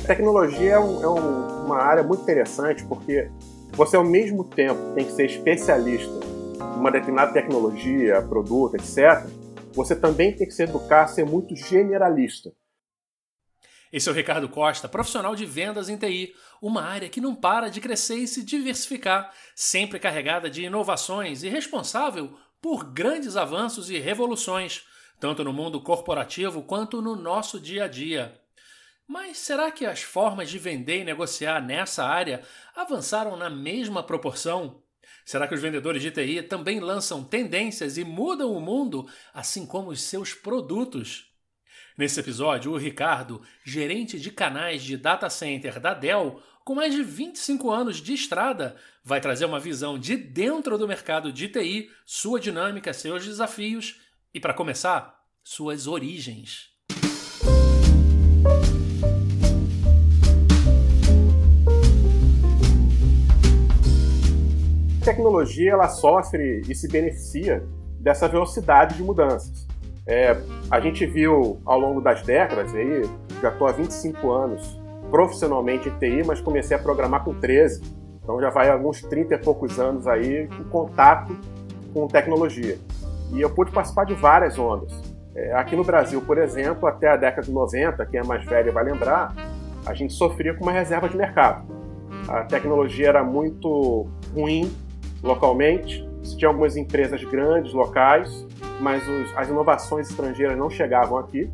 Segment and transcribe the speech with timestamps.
[0.06, 3.32] Tecnologia é, um, é um, uma área muito interessante porque
[3.72, 6.12] você, ao mesmo tempo, tem que ser especialista
[6.60, 9.26] em uma determinada tecnologia, produto, etc.
[9.72, 12.52] Você também tem que se educar a ser muito generalista.
[13.94, 17.70] Esse é o Ricardo Costa, profissional de vendas em TI, uma área que não para
[17.70, 24.00] de crescer e se diversificar, sempre carregada de inovações e responsável por grandes avanços e
[24.00, 24.84] revoluções,
[25.20, 28.43] tanto no mundo corporativo quanto no nosso dia a dia.
[29.08, 32.42] Mas será que as formas de vender e negociar nessa área
[32.76, 34.82] avançaram na mesma proporção?
[35.26, 39.90] Será que os vendedores de TI também lançam tendências e mudam o mundo, assim como
[39.90, 41.32] os seus produtos?
[41.98, 47.04] Nesse episódio, o Ricardo, gerente de canais de data center da Dell, com mais de
[47.04, 52.40] 25 anos de estrada, vai trazer uma visão de dentro do mercado de TI, sua
[52.40, 54.00] dinâmica, seus desafios
[54.34, 56.73] e, para começar, suas origens.
[65.04, 67.64] Tecnologia ela sofre e se beneficia
[68.00, 69.68] dessa velocidade de mudanças.
[70.06, 70.38] É,
[70.70, 73.04] a gente viu ao longo das décadas, aí,
[73.42, 77.82] já estou há 25 anos profissionalmente em TI, mas comecei a programar com 13,
[78.22, 81.38] então já vai alguns 30 e poucos anos aí com contato
[81.94, 82.78] com tecnologia.
[83.32, 84.92] E eu pude participar de várias ondas.
[85.36, 88.72] É, aqui no Brasil, por exemplo, até a década de 90, quem é mais velho
[88.72, 89.34] vai lembrar,
[89.86, 91.66] a gente sofria com uma reserva de mercado.
[92.28, 94.72] A tecnologia era muito ruim
[95.24, 96.08] localmente.
[96.38, 98.46] Tinha algumas empresas grandes, locais,
[98.80, 101.50] mas os, as inovações estrangeiras não chegavam aqui.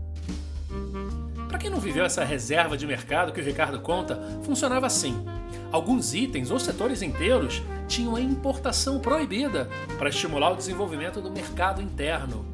[1.47, 5.25] Para quem não viveu essa reserva de mercado que o Ricardo conta, funcionava assim.
[5.71, 11.81] Alguns itens ou setores inteiros tinham a importação proibida para estimular o desenvolvimento do mercado
[11.81, 12.45] interno.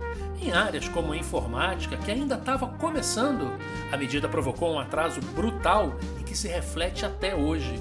[0.41, 3.51] Em áreas como a informática, que ainda estava começando,
[3.91, 7.73] a medida provocou um atraso brutal e que se reflete até hoje.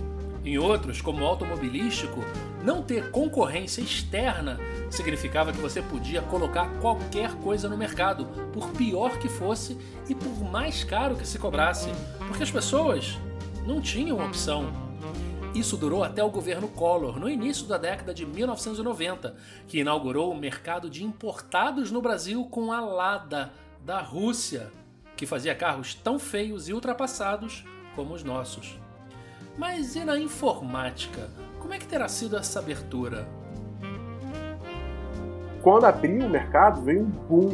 [0.45, 2.23] Em outros, como o automobilístico,
[2.63, 4.59] não ter concorrência externa
[4.91, 10.45] significava que você podia colocar qualquer coisa no mercado, por pior que fosse e por
[10.51, 11.89] mais caro que se cobrasse,
[12.29, 13.19] porque as pessoas
[13.67, 14.71] não tinham opção.
[15.55, 20.37] Isso durou até o governo Collor, no início da década de 1990, que inaugurou o
[20.37, 24.71] mercado de importados no Brasil com a Lada, da Rússia,
[25.17, 27.65] que fazia carros tão feios e ultrapassados
[27.95, 28.84] como os nossos.
[29.57, 31.29] Mas e na informática?
[31.61, 33.27] Como é que terá sido essa abertura?
[35.63, 37.53] Quando abriu o mercado, veio um boom.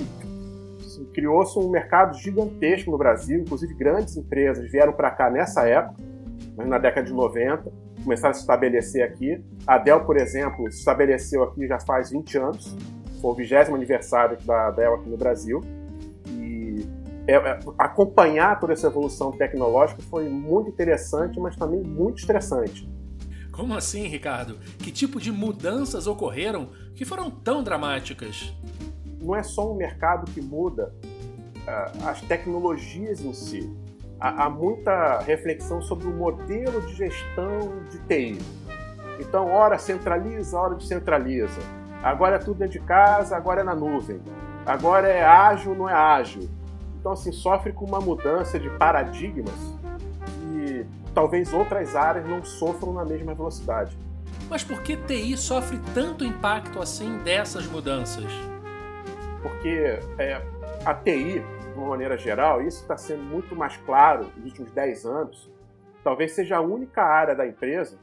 [0.80, 6.02] Assim, criou-se um mercado gigantesco no Brasil, inclusive grandes empresas vieram para cá nessa época,
[6.56, 7.70] na década de 90,
[8.02, 9.44] começaram a se estabelecer aqui.
[9.66, 12.76] A Dell, por exemplo, se estabeleceu aqui já faz 20 anos,
[13.20, 15.60] foi o 20 aniversário da Dell aqui no Brasil
[16.26, 16.59] é,
[17.30, 22.88] é, acompanhar toda essa evolução tecnológica foi muito interessante, mas também muito estressante.
[23.52, 24.58] Como assim, Ricardo?
[24.78, 28.54] Que tipo de mudanças ocorreram que foram tão dramáticas?
[29.20, 30.94] Não é só um mercado que muda,
[31.66, 33.70] uh, as tecnologias em si.
[34.18, 38.38] Há, há muita reflexão sobre o modelo de gestão de TI.
[39.18, 41.60] Então, hora centraliza, hora descentraliza.
[42.02, 44.20] Agora é tudo dentro de casa, agora é na nuvem.
[44.64, 46.48] Agora é ágil, não é ágil.
[47.00, 49.54] Então, assim, sofre com uma mudança de paradigmas
[50.38, 53.96] que talvez outras áreas não sofram na mesma velocidade.
[54.50, 58.30] Mas por que TI sofre tanto impacto assim dessas mudanças?
[59.42, 60.42] Porque é,
[60.84, 65.06] a TI, de uma maneira geral, isso está sendo muito mais claro nos últimos 10
[65.06, 65.50] anos,
[66.04, 67.98] talvez seja a única área da empresa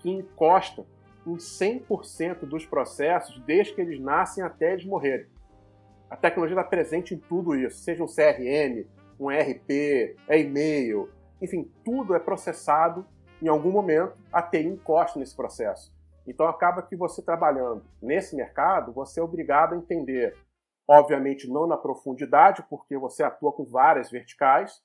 [0.00, 0.84] que encosta
[1.24, 5.26] em 100% dos processos desde que eles nascem até eles morrerem.
[6.10, 8.84] A tecnologia está presente em tudo isso, seja um CRM,
[9.18, 11.08] um ERP, é e-mail,
[11.40, 13.06] enfim, tudo é processado
[13.40, 15.94] em algum momento, a TI encosta nesse processo.
[16.26, 20.36] Então acaba que você trabalhando nesse mercado, você é obrigado a entender,
[20.86, 24.82] obviamente não na profundidade, porque você atua com várias verticais,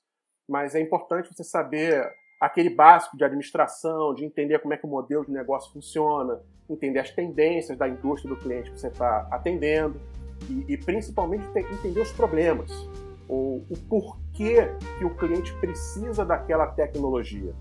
[0.48, 2.08] mas é importante você saber
[2.40, 6.40] aquele básico de administração, de entender como é que o modelo de negócio funciona,
[6.70, 10.00] entender as tendências da indústria do cliente que você está atendendo
[10.48, 12.70] e, e principalmente entender os problemas,
[13.28, 14.68] ou o porquê
[14.98, 17.54] que o cliente precisa daquela tecnologia.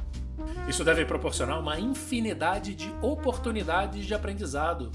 [0.68, 4.92] Isso deve proporcionar uma infinidade de oportunidades de aprendizado.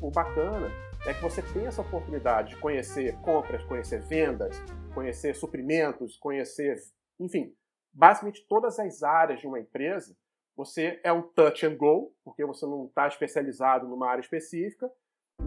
[0.00, 0.70] O bacana
[1.06, 4.60] é que você tem essa oportunidade de conhecer compras, conhecer vendas,
[4.94, 6.76] conhecer suprimentos, conhecer,
[7.20, 7.52] enfim,
[7.92, 10.16] basicamente todas as áreas de uma empresa,
[10.56, 14.90] você é um touch and go, porque você não está especializado numa área específica,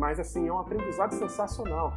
[0.02, 1.94] mas assim é um aprendizado sensacional.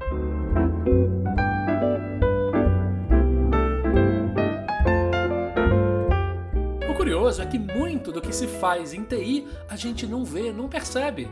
[6.86, 10.52] O curioso é que muito do que se faz em TI a gente não vê,
[10.52, 11.30] não percebe.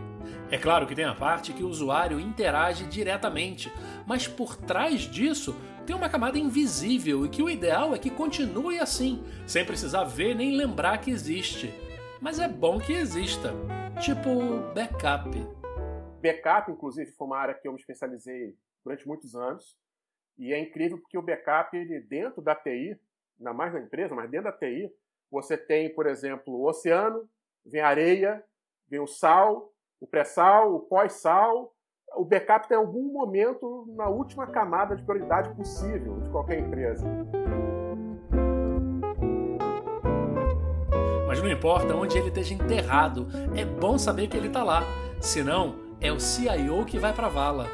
[0.50, 3.70] É claro que tem a parte que o usuário interage diretamente,
[4.06, 5.55] mas por trás disso
[5.85, 10.35] tem uma camada invisível e que o ideal é que continue assim, sem precisar ver
[10.35, 11.75] nem lembrar que existe.
[12.19, 13.53] Mas é bom que exista.
[14.00, 15.62] Tipo backup.
[16.22, 19.76] Backup, inclusive, foi uma área que eu me especializei durante muitos anos.
[20.38, 22.98] E é incrível porque o backup, ele, dentro da TI,
[23.38, 24.88] ainda mais na empresa, mas dentro da TI,
[25.30, 27.28] você tem, por exemplo, o oceano,
[27.66, 28.44] vem a areia,
[28.88, 31.74] vem o sal, o pré-sal, o pós-sal,
[32.14, 37.04] o backup tem algum momento na última camada de prioridade possível de qualquer empresa.
[41.26, 43.26] Mas não importa onde ele esteja enterrado,
[43.56, 44.82] é bom saber que ele está lá.
[45.20, 47.66] Senão, é o CIO que vai para a vala.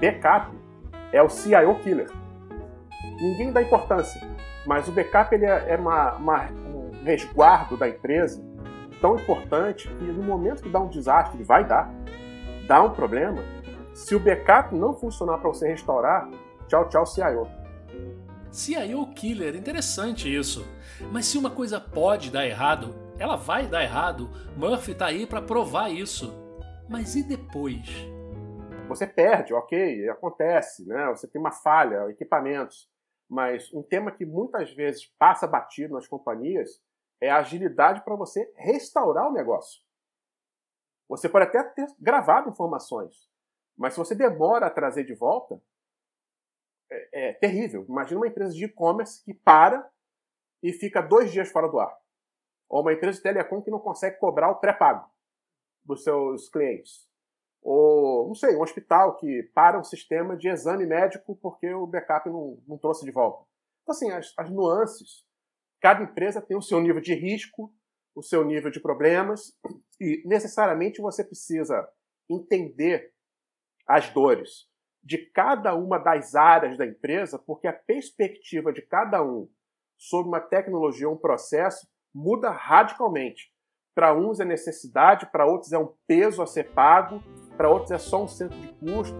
[0.00, 0.56] Backup
[1.12, 2.10] é o CIO killer.
[3.20, 4.20] Ninguém dá importância,
[4.64, 8.42] mas o backup ele é, é uma, uma, um resguardo da empresa
[9.00, 11.92] tão importante que no momento que dá um desastre, ele vai dar,
[12.66, 13.42] dá um problema,
[13.92, 16.28] se o backup não funcionar para você restaurar,
[16.68, 17.46] tchau, tchau, CIO.
[18.50, 20.66] CIO Killer, interessante isso.
[21.12, 24.28] Mas se uma coisa pode dar errado, ela vai dar errado.
[24.56, 26.32] Murphy está aí para provar isso.
[26.88, 27.88] Mas e depois?
[28.88, 31.08] Você perde, ok, acontece, né?
[31.08, 32.90] Você tem uma falha, equipamentos.
[33.28, 36.82] Mas um tema que muitas vezes passa batido nas companhias
[37.20, 39.82] é a agilidade para você restaurar o negócio.
[41.08, 43.30] Você pode até ter gravado informações,
[43.76, 45.60] mas se você demora a trazer de volta,
[46.90, 47.84] é, é terrível.
[47.88, 49.88] Imagina uma empresa de e-commerce que para
[50.62, 52.03] e fica dois dias fora do ar.
[52.68, 55.08] Ou uma empresa de telecom que não consegue cobrar o pré-pago
[55.84, 57.06] dos seus clientes.
[57.62, 62.28] Ou, não sei, um hospital que para um sistema de exame médico porque o backup
[62.28, 63.44] não, não trouxe de volta.
[63.82, 65.24] Então, assim, as, as nuances.
[65.80, 67.74] Cada empresa tem o seu nível de risco,
[68.14, 69.52] o seu nível de problemas
[70.00, 71.86] e necessariamente você precisa
[72.28, 73.12] entender
[73.86, 74.66] as dores
[75.02, 79.50] de cada uma das áreas da empresa, porque a perspectiva de cada um
[79.98, 83.50] sobre uma tecnologia ou um processo muda radicalmente.
[83.94, 87.22] Para uns é necessidade, para outros é um peso a ser pago,
[87.56, 89.16] para outros é só um centro de custo.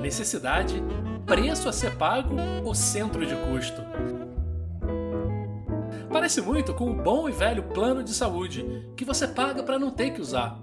[0.00, 0.82] Necessidade,
[1.24, 3.82] preço a ser pago ou centro de custo?
[6.12, 9.90] Parece muito com o bom e velho plano de saúde, que você paga para não
[9.90, 10.60] ter que usar.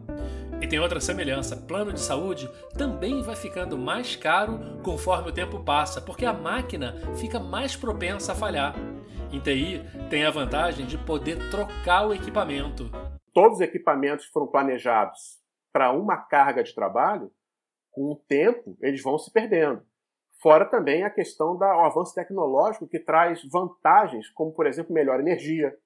[0.61, 5.59] E tem outra semelhança: plano de saúde também vai ficando mais caro conforme o tempo
[5.59, 8.75] passa, porque a máquina fica mais propensa a falhar.
[9.31, 12.89] Em TI, tem a vantagem de poder trocar o equipamento.
[13.31, 15.39] Todos os equipamentos foram planejados
[15.71, 17.31] para uma carga de trabalho,
[17.91, 19.85] com o tempo eles vão se perdendo.
[20.41, 25.77] Fora também a questão do avanço tecnológico que traz vantagens, como, por exemplo, melhor energia,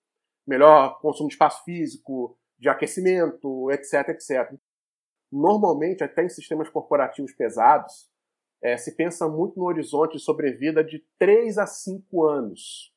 [0.48, 4.54] melhor consumo de espaço físico, de aquecimento, etc, etc.
[5.30, 8.10] Normalmente, até em sistemas corporativos pesados,
[8.62, 12.93] é, se pensa muito no horizonte de sobrevida de 3 a 5 anos.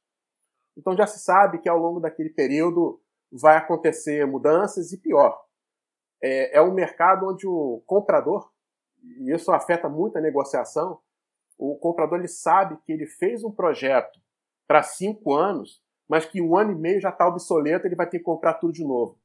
[0.76, 3.00] Então já se sabe que ao longo daquele período
[3.33, 5.40] vai acontecer mudanças e pior.
[6.23, 8.50] É, é um mercado onde o comprador,
[9.02, 10.99] e isso afeta muito a negociação,
[11.59, 14.21] o comprador ele sabe que ele fez um projeto
[14.66, 18.18] para cinco anos, mas que um ano e meio já está obsoleto, ele vai ter
[18.18, 19.18] que comprar tudo de novo.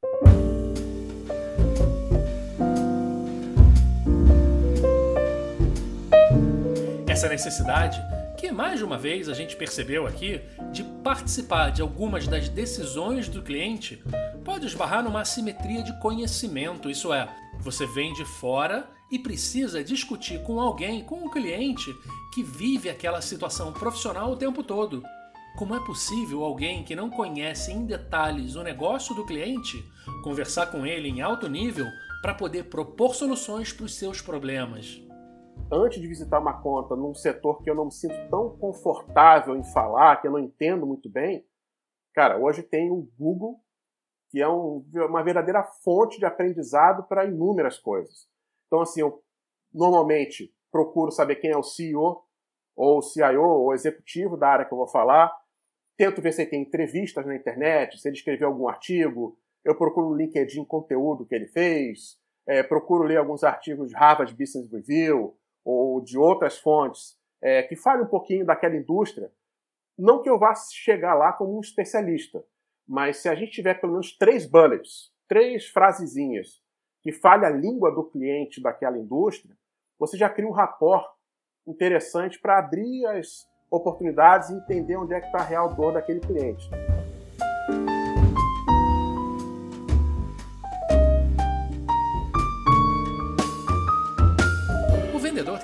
[7.10, 8.00] Essa necessidade
[8.41, 13.29] que mais de uma vez a gente percebeu aqui de participar de algumas das decisões
[13.29, 14.03] do cliente
[14.43, 17.29] pode esbarrar numa assimetria de conhecimento, isso é,
[17.60, 21.95] você vem de fora e precisa discutir com alguém, com um cliente
[22.33, 25.03] que vive aquela situação profissional o tempo todo.
[25.55, 29.86] Como é possível alguém que não conhece em detalhes o negócio do cliente
[30.24, 31.86] conversar com ele em alto nível
[32.24, 35.00] para poder propor soluções para os seus problemas?
[35.73, 39.63] Antes de visitar uma conta num setor que eu não me sinto tão confortável em
[39.63, 41.47] falar, que eu não entendo muito bem,
[42.13, 43.57] cara, hoje tem o Google,
[44.29, 48.27] que é um, uma verdadeira fonte de aprendizado para inúmeras coisas.
[48.67, 49.23] Então, assim, eu
[49.73, 52.21] normalmente procuro saber quem é o CEO,
[52.75, 55.33] ou CIO, ou executivo da área que eu vou falar.
[55.95, 59.37] Tento ver se ele tem entrevistas na internet, se ele escreveu algum artigo.
[59.63, 62.19] Eu procuro no LinkedIn conteúdo que ele fez.
[62.45, 67.75] É, procuro ler alguns artigos de Harvard Business Review ou de outras fontes é, que
[67.75, 69.31] falem um pouquinho daquela indústria.
[69.97, 72.43] Não que eu vá chegar lá como um especialista,
[72.87, 76.61] mas se a gente tiver pelo menos três bullets, três frasezinhas
[77.01, 79.55] que fale a língua do cliente daquela indústria,
[79.97, 81.05] você já cria um rapport
[81.65, 86.19] interessante para abrir as oportunidades e entender onde é que está a real dor daquele
[86.19, 86.69] cliente.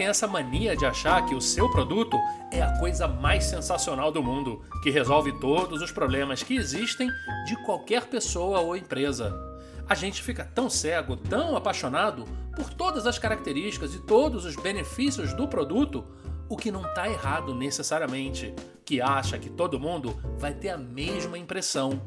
[0.07, 2.17] Essa mania de achar que o seu produto
[2.51, 7.09] é a coisa mais sensacional do mundo, que resolve todos os problemas que existem
[7.45, 9.47] de qualquer pessoa ou empresa
[9.89, 15.33] a gente fica tão cego, tão apaixonado por todas as características e todos os benefícios
[15.33, 16.05] do produto,
[16.49, 21.37] o que não está errado necessariamente, que acha que todo mundo vai ter a mesma
[21.37, 22.01] impressão,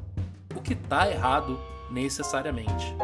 [0.54, 1.58] o que está errado
[1.90, 2.94] necessariamente.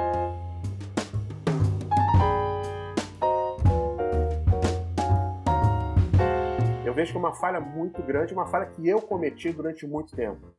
[6.97, 10.57] Vejo que é uma falha muito grande, uma falha que eu cometi durante muito tempo.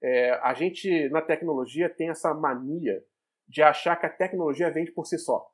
[0.00, 3.04] É, a gente, na tecnologia, tem essa mania
[3.48, 5.44] de achar que a tecnologia vende por si só.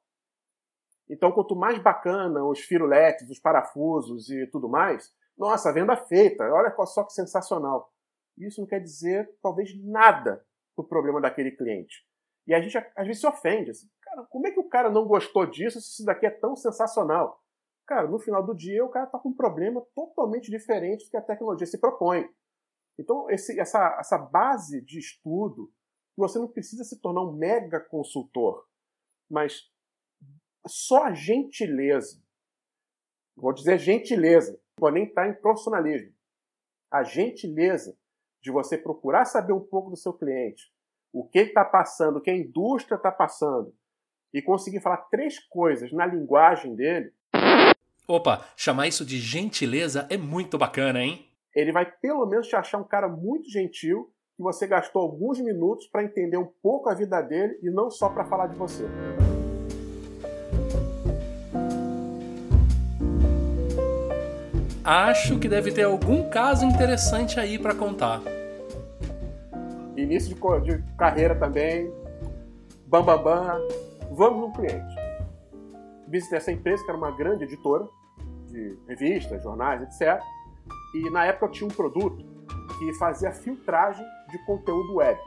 [1.09, 6.77] Então, quanto mais bacana os firuletes, os parafusos e tudo mais, nossa, venda feita, olha
[6.85, 7.91] só que sensacional.
[8.37, 10.45] Isso não quer dizer, talvez, nada
[10.77, 12.07] do problema daquele cliente.
[12.47, 13.71] E a gente, às vezes, se ofende.
[13.71, 16.55] Assim, cara, como é que o cara não gostou disso se isso daqui é tão
[16.55, 17.43] sensacional?
[17.89, 21.17] Cara, no final do dia, o cara está com um problema totalmente diferente do que
[21.17, 22.29] a tecnologia se propõe.
[22.99, 25.73] Então, esse, essa, essa base de estudo,
[26.15, 28.69] você não precisa se tornar um mega consultor,
[29.31, 29.73] mas
[30.67, 32.23] só a gentileza,
[33.35, 36.13] vou dizer gentileza, vou nem estar em profissionalismo,
[36.91, 37.97] a gentileza
[38.43, 40.71] de você procurar saber um pouco do seu cliente,
[41.11, 43.75] o que está passando, o que a indústria está passando,
[44.35, 47.17] e conseguir falar três coisas na linguagem dele.
[48.11, 51.27] Opa, chamar isso de gentileza é muito bacana, hein?
[51.55, 55.87] Ele vai pelo menos te achar um cara muito gentil que você gastou alguns minutos
[55.89, 58.87] para entender um pouco a vida dele e não só para falar de você.
[64.83, 68.23] Acho que deve ter algum caso interessante aí para contar.
[69.95, 71.93] Início de, de, carreira também,
[72.87, 73.69] bam bam bam,
[74.13, 74.97] vamos no cliente.
[76.07, 77.87] Visitei essa empresa que era uma grande editora
[78.49, 80.23] de revistas, jornais, etc.
[80.95, 82.25] E na época eu tinha um produto
[82.79, 85.19] que fazia filtragem de conteúdo web.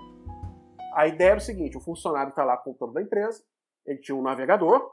[0.94, 3.44] A ideia era o seguinte: o funcionário está lá com o computador da empresa,
[3.86, 4.92] ele tinha um navegador,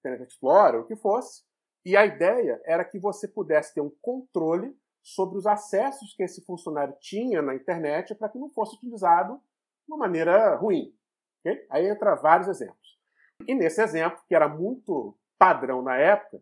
[0.00, 1.42] Internet Explorer, o que fosse,
[1.84, 6.42] e a ideia era que você pudesse ter um controle sobre os acessos que esse
[6.44, 10.94] funcionário tinha na internet para que não fosse utilizado de uma maneira ruim.
[11.40, 11.66] Okay?
[11.70, 12.98] Aí entra vários exemplos.
[13.46, 16.40] E nesse exemplo, que era muito padrão na época,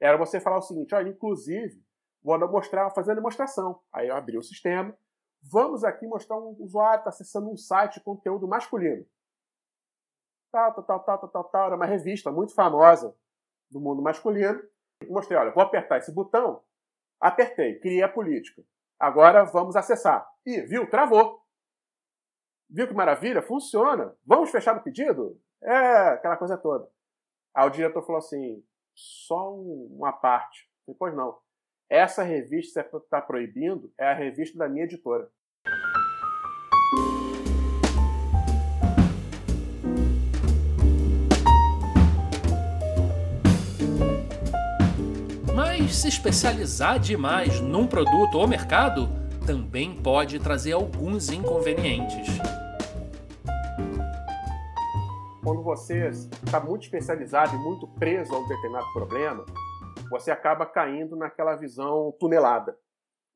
[0.00, 1.82] era você falar o seguinte: olha, inclusive,
[2.22, 3.80] vou mostrar, fazer a demonstração.
[3.92, 4.96] Aí eu abri o sistema,
[5.50, 9.06] Vamos aqui mostrar um usuário está acessando um site de conteúdo masculino.
[10.50, 13.14] Tal, tal, tal, tal, tal, tal, era uma revista muito famosa
[13.70, 14.60] do mundo masculino.
[15.08, 16.62] Mostrei, olha, vou apertar esse botão.
[17.20, 18.62] Apertei, criei a política.
[18.98, 20.26] Agora vamos acessar.
[20.44, 20.88] Ih, viu?
[20.88, 21.42] Travou.
[22.68, 23.42] Viu que maravilha?
[23.42, 24.16] Funciona.
[24.24, 25.40] Vamos fechar o pedido?
[25.62, 26.90] É, aquela coisa toda.
[27.54, 28.64] Aí o diretor falou assim:
[28.96, 30.66] só uma parte.
[30.88, 31.36] Depois não.
[31.88, 35.30] Essa revista que você está proibindo é a revista da minha editora.
[45.54, 49.08] Mas se especializar demais num produto ou mercado
[49.46, 52.26] também pode trazer alguns inconvenientes.
[55.46, 59.46] Quando você está muito especializado e muito preso a um determinado problema,
[60.10, 62.76] você acaba caindo naquela visão tunelada.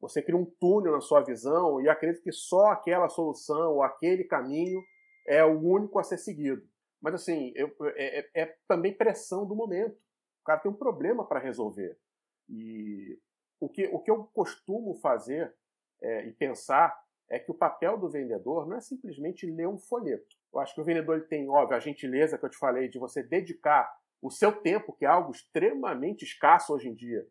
[0.01, 4.25] Você cria um túnel na sua visão e acredita que só aquela solução ou aquele
[4.25, 4.83] caminho
[5.25, 6.69] é o único a ser seguido.
[7.01, 9.95] Mas assim, eu, é, é, é também pressão do momento.
[10.41, 11.97] O cara tem um problema para resolver.
[12.49, 13.21] E
[13.61, 15.55] o que, o que eu costumo fazer
[16.03, 16.93] é, e pensar
[17.29, 20.40] é que o papel do vendedor não é simplesmente ler um folheto.
[20.53, 22.99] Eu acho que o vendedor ele tem, óbvio, a gentileza que eu te falei de
[22.99, 23.91] você dedicar
[24.21, 27.27] o seu tempo, que é algo extremamente escasso hoje em dia,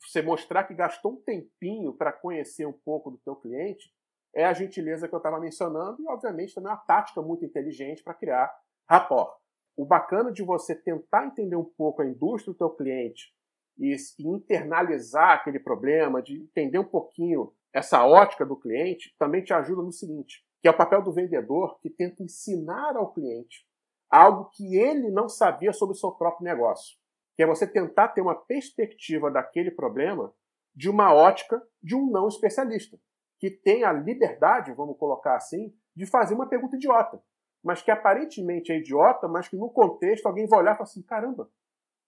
[0.00, 3.92] você mostrar que gastou um tempinho para conhecer um pouco do teu cliente,
[4.34, 8.12] é a gentileza que eu estava mencionando e, obviamente, também uma tática muito inteligente para
[8.12, 8.54] criar
[8.88, 9.34] rapport.
[9.76, 13.34] O bacana de você tentar entender um pouco a indústria do teu cliente
[13.78, 19.82] e internalizar aquele problema, de entender um pouquinho essa ótica do cliente, também te ajuda
[19.82, 23.66] no seguinte, que é o papel do vendedor que tenta ensinar ao cliente
[24.10, 26.96] algo que ele não sabia sobre o seu próprio negócio.
[27.36, 30.32] Que é você tentar ter uma perspectiva daquele problema
[30.74, 32.98] de uma ótica de um não especialista,
[33.38, 37.22] que tem a liberdade, vamos colocar assim, de fazer uma pergunta idiota,
[37.64, 41.02] mas que aparentemente é idiota, mas que no contexto alguém vai olhar e falar assim:
[41.02, 41.50] caramba,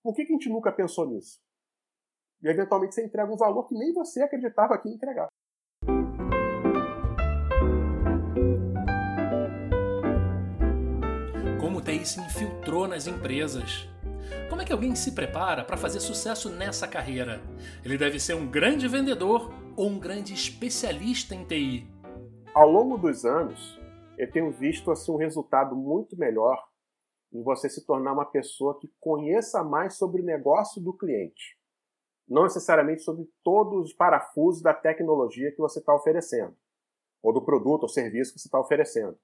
[0.02, 1.40] por que, a gente nunca pensou nisso?
[2.42, 5.28] E eventualmente você entrega um valor que nem você acreditava que ia entregar.
[11.60, 13.88] Como o TI se infiltrou nas empresas.
[14.48, 17.40] Como é que alguém se prepara para fazer sucesso nessa carreira?
[17.84, 21.86] Ele deve ser um grande vendedor ou um grande especialista em TI?
[22.54, 23.78] Ao longo dos anos,
[24.16, 26.62] eu tenho visto assim, um resultado muito melhor
[27.32, 31.58] em você se tornar uma pessoa que conheça mais sobre o negócio do cliente
[32.28, 36.54] não necessariamente sobre todos os parafusos da tecnologia que você está oferecendo,
[37.22, 39.18] ou do produto ou serviço que você está oferecendo.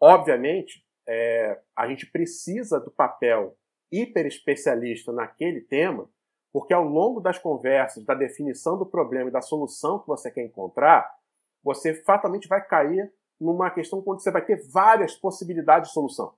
[0.00, 3.56] Obviamente, é, a gente precisa do papel
[3.90, 6.08] hiper especialista naquele tema,
[6.52, 10.44] porque ao longo das conversas, da definição do problema e da solução que você quer
[10.44, 11.10] encontrar,
[11.62, 16.34] você fatalmente vai cair numa questão onde você vai ter várias possibilidades de solução.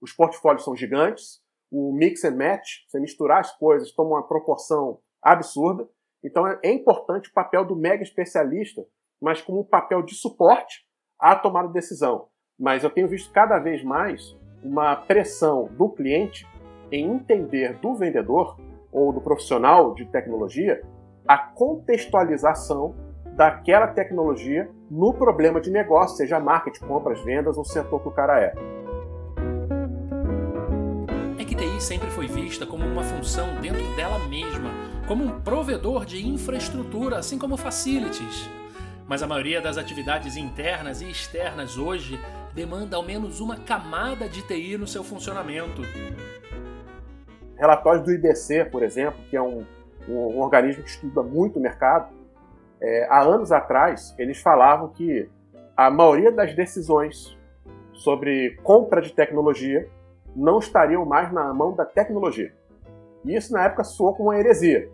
[0.00, 5.00] Os portfólios são gigantes, o mix and match, você misturar as coisas, toma uma proporção
[5.22, 5.88] absurda.
[6.22, 8.84] Então é importante o papel do mega especialista,
[9.20, 10.86] mas como um papel de suporte
[11.18, 12.28] à tomada de decisão.
[12.62, 16.46] Mas eu tenho visto cada vez mais uma pressão do cliente
[16.92, 18.56] em entender do vendedor
[18.92, 20.80] ou do profissional de tecnologia
[21.26, 22.94] a contextualização
[23.34, 28.40] daquela tecnologia no problema de negócio, seja marketing, compras, vendas ou setor que o cara
[28.40, 28.54] é.
[31.40, 34.70] É TI sempre foi vista como uma função dentro dela mesma
[35.08, 38.48] como um provedor de infraestrutura, assim como facilities.
[39.08, 42.20] Mas a maioria das atividades internas e externas hoje
[42.54, 45.82] demanda ao menos uma camada de TI no seu funcionamento.
[47.56, 49.64] Relatórios do IDC, por exemplo, que é um,
[50.08, 52.12] um organismo que estuda muito o mercado,
[52.80, 55.30] é, há anos atrás eles falavam que
[55.76, 57.38] a maioria das decisões
[57.92, 59.88] sobre compra de tecnologia
[60.34, 62.52] não estariam mais na mão da tecnologia.
[63.24, 64.90] E isso na época soou como uma heresia.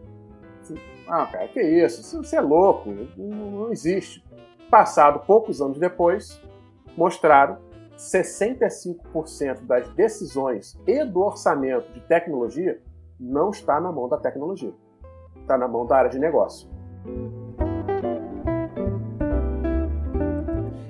[1.09, 2.23] Ah, cara, que isso?
[2.23, 4.23] Você é louco, não, não existe.
[4.71, 6.39] Passado poucos anos depois,
[6.99, 7.59] mostraram
[7.97, 12.81] 65% das decisões e do orçamento de tecnologia
[13.19, 14.73] não está na mão da tecnologia.
[15.41, 16.69] Está na mão da área de negócio.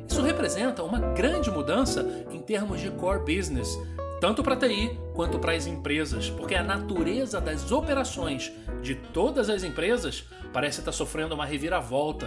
[0.06, 3.78] Isso representa uma grande mudança em termos de core business,
[4.18, 9.50] tanto para a TI quanto para as empresas, porque a natureza das operações de todas
[9.50, 12.26] as empresas parece estar sofrendo uma reviravolta.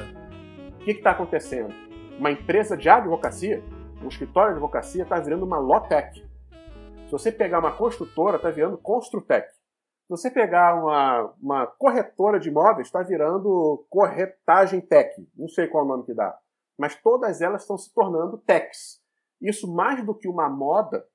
[0.80, 1.90] O que está acontecendo?
[2.17, 3.63] Uma empresa de advocacia,
[4.04, 6.19] um escritório de advocacia, está virando uma Lotec.
[7.06, 9.52] Se você pegar uma construtora, está virando Construtec.
[9.52, 15.10] Se você pegar uma, uma corretora de imóveis, está virando Corretagem Tech.
[15.36, 16.38] Não sei qual é o nome que dá.
[16.78, 19.02] Mas todas elas estão se tornando techs.
[19.41, 21.06] Isso, mais do que uma moda,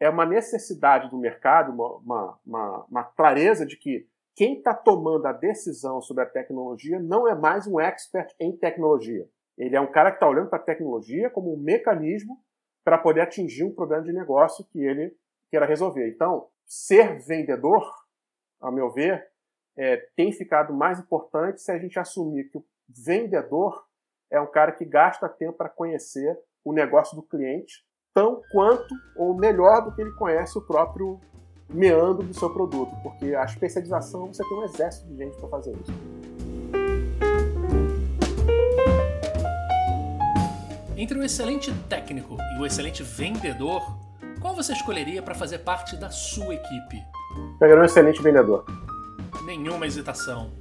[0.00, 5.32] é uma necessidade do mercado, uma, uma, uma clareza de que quem está tomando a
[5.32, 9.28] decisão sobre a tecnologia não é mais um expert em tecnologia.
[9.56, 12.38] Ele é um cara que está olhando para a tecnologia como um mecanismo
[12.84, 15.14] para poder atingir um problema de negócio que ele
[15.50, 16.08] queira resolver.
[16.08, 17.88] Então, ser vendedor,
[18.60, 19.28] a meu ver,
[19.76, 23.84] é, tem ficado mais importante se a gente assumir que o vendedor
[24.30, 27.84] é um cara que gasta tempo para conhecer o negócio do cliente
[28.14, 31.20] tão quanto ou melhor do que ele conhece o próprio
[31.68, 35.72] meandro do seu produto, porque a especialização você tem um exército de gente para fazer
[35.72, 36.31] isso.
[41.02, 43.82] Entre o excelente técnico e o excelente vendedor,
[44.40, 47.02] qual você escolheria para fazer parte da sua equipe?
[47.58, 48.64] Pegar um excelente vendedor.
[49.44, 50.52] Nenhuma hesitação.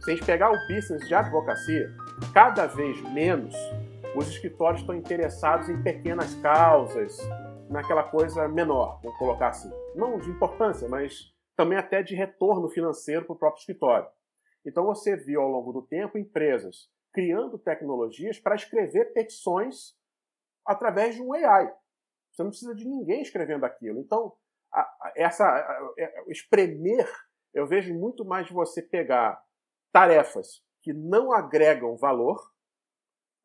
[0.00, 1.88] Se a gente pegar o business de advocacia,
[2.34, 3.54] cada vez menos
[4.16, 7.16] os escritórios estão interessados em pequenas causas,
[7.70, 9.70] naquela coisa menor, vamos colocar assim.
[9.94, 14.08] Não de importância, mas também até de retorno financeiro para o próprio escritório.
[14.66, 19.96] Então você viu ao longo do tempo empresas criando tecnologias para escrever petições
[20.66, 21.74] através de um AI.
[22.30, 23.98] Você não precisa de ninguém escrevendo aquilo.
[23.98, 24.34] Então,
[24.70, 27.10] a, a, essa a, é, espremer,
[27.54, 29.42] eu vejo muito mais de você pegar
[29.90, 32.52] tarefas que não agregam valor,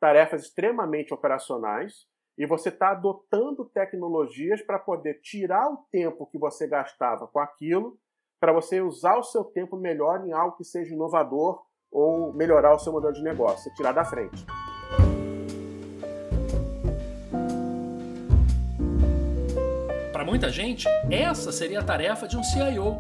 [0.01, 2.05] tarefas extremamente operacionais,
[2.38, 7.97] e você está adotando tecnologias para poder tirar o tempo que você gastava com aquilo,
[8.38, 12.80] para você usar o seu tempo melhor em algo que seja inovador ou melhorar o
[12.80, 14.45] seu modelo de negócio, você tirar da frente.
[20.13, 22.97] Para muita gente, essa seria a tarefa de um CIO.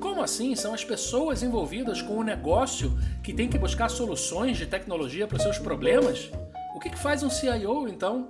[0.00, 4.66] Como assim são as pessoas envolvidas com o negócio que tem que buscar soluções de
[4.66, 6.30] tecnologia para os seus problemas?
[6.74, 8.28] O que, que faz um CIO então?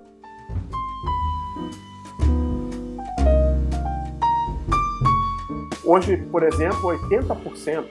[5.85, 7.85] Hoje, por exemplo, 80%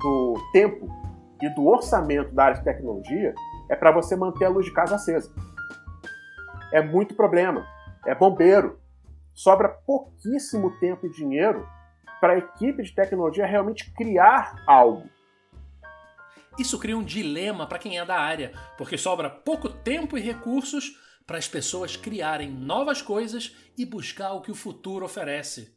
[0.00, 1.05] do tempo
[1.42, 3.34] e do orçamento da área de tecnologia
[3.68, 5.32] é para você manter a luz de casa acesa.
[6.72, 7.66] É muito problema.
[8.06, 8.80] É bombeiro.
[9.34, 11.66] Sobra pouquíssimo tempo e dinheiro
[12.20, 15.08] para a equipe de tecnologia realmente criar algo.
[16.58, 20.98] Isso cria um dilema para quem é da área, porque sobra pouco tempo e recursos
[21.26, 25.76] para as pessoas criarem novas coisas e buscar o que o futuro oferece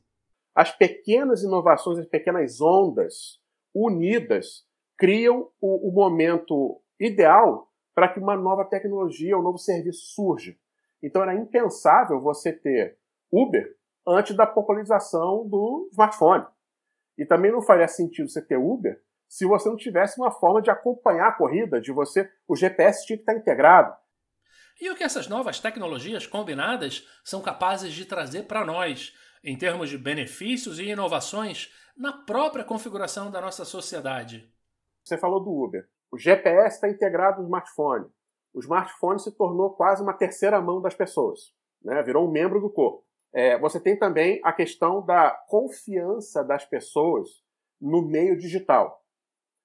[0.59, 3.39] as pequenas inovações, as pequenas ondas
[3.73, 4.65] unidas
[4.99, 10.55] criam o, o momento ideal para que uma nova tecnologia, um novo serviço surja.
[11.01, 12.97] Então era impensável você ter
[13.31, 16.45] Uber antes da popularização do smartphone.
[17.17, 20.71] E também não faria sentido você ter Uber se você não tivesse uma forma de
[20.71, 23.95] acompanhar a corrida, de você, o GPS tinha que estar integrado.
[24.81, 29.89] E o que essas novas tecnologias combinadas são capazes de trazer para nós, em termos
[29.89, 34.51] de benefícios e inovações na própria configuração da nossa sociedade.
[35.03, 35.87] Você falou do Uber.
[36.11, 38.07] O GPS está integrado no smartphone.
[38.53, 42.01] O smartphone se tornou quase uma terceira mão das pessoas, né?
[42.01, 43.05] virou um membro do corpo.
[43.31, 47.29] É, você tem também a questão da confiança das pessoas
[47.79, 49.03] no meio digital.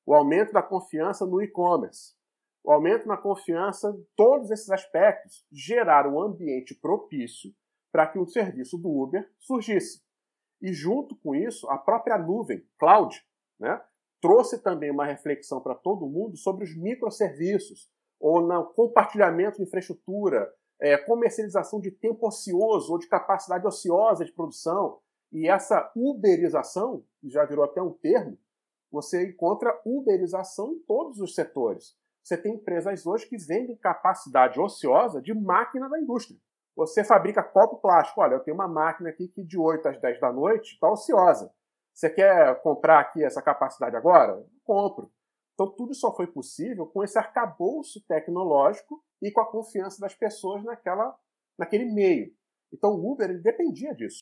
[0.07, 2.15] O aumento da confiança no e-commerce.
[2.63, 7.51] O aumento na confiança todos esses aspectos geraram um ambiente propício
[7.91, 10.03] para que o serviço do Uber surgisse.
[10.61, 13.15] E junto com isso, a própria nuvem, cloud,
[13.59, 13.81] né,
[14.25, 20.51] trouxe também uma reflexão para todo mundo sobre os microserviços, ou no compartilhamento de infraestrutura,
[20.81, 24.99] é, comercialização de tempo ocioso ou de capacidade ociosa de produção.
[25.31, 28.39] E essa uberização, que já virou até um termo,
[28.91, 31.95] você encontra uberização em todos os setores.
[32.23, 36.41] Você tem empresas hoje que vendem capacidade ociosa de máquina da indústria.
[36.75, 38.23] Você fabrica copo plástico.
[38.23, 41.53] Olha, eu tenho uma máquina aqui que de 8 às 10 da noite está ociosa.
[41.95, 44.45] Você quer comprar aqui essa capacidade agora?
[44.65, 45.13] Compro.
[45.55, 50.65] Então tudo só foi possível com esse arcabouço tecnológico e com a confiança das pessoas
[50.65, 51.17] naquela,
[51.57, 52.35] naquele meio.
[52.73, 54.19] Então o Uber dependia disso.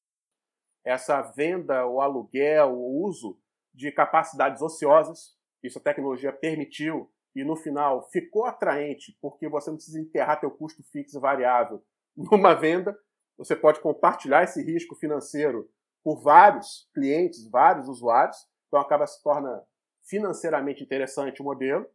[0.84, 3.40] Essa venda, o aluguel, o uso
[3.72, 9.76] de capacidades ociosas, isso a tecnologia permitiu e no final ficou atraente porque você não
[9.76, 11.82] precisa enterrar teu custo fixo variável
[12.14, 12.98] numa venda,
[13.38, 15.70] você pode compartilhar esse risco financeiro
[16.02, 18.36] por vários clientes, vários usuários,
[18.66, 19.62] então acaba se torna
[20.04, 21.86] financeiramente interessante o modelo.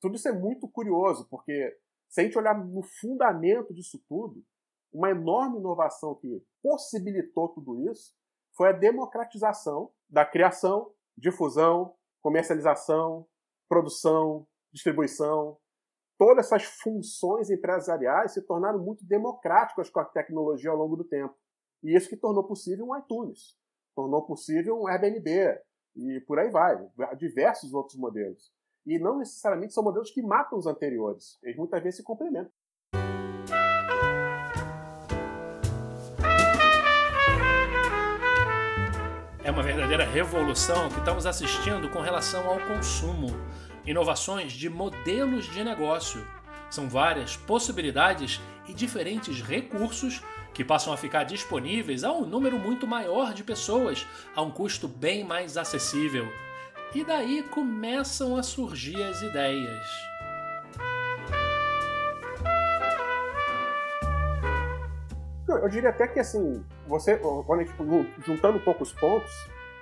[0.00, 1.76] Tudo isso é muito curioso, porque
[2.08, 4.44] se a gente olhar no fundamento disso tudo,
[4.92, 8.14] uma enorme inovação que possibilitou tudo isso
[8.56, 13.26] foi a democratização da criação, difusão, comercialização,
[13.68, 15.58] produção, distribuição,
[16.18, 21.34] todas essas funções empresariais se tornaram muito democráticas com a tecnologia ao longo do tempo.
[21.82, 23.56] E isso que tornou possível um iTunes,
[23.94, 25.58] tornou possível um Airbnb,
[25.96, 26.76] e por aí vai,
[27.16, 28.52] diversos outros modelos.
[28.86, 32.52] E não necessariamente são modelos que matam os anteriores, eles muitas vezes se complementam.
[39.44, 43.28] É uma verdadeira revolução que estamos assistindo com relação ao consumo
[43.86, 46.22] inovações de modelos de negócio.
[46.70, 48.38] São várias possibilidades
[48.68, 50.22] e diferentes recursos
[50.58, 54.88] que passam a ficar disponíveis a um número muito maior de pessoas, a um custo
[54.88, 56.26] bem mais acessível.
[56.92, 59.86] E daí começam a surgir as ideias.
[65.46, 67.20] Eu diria até que assim, você,
[67.58, 67.72] gente,
[68.26, 69.30] juntando um pouco os pontos,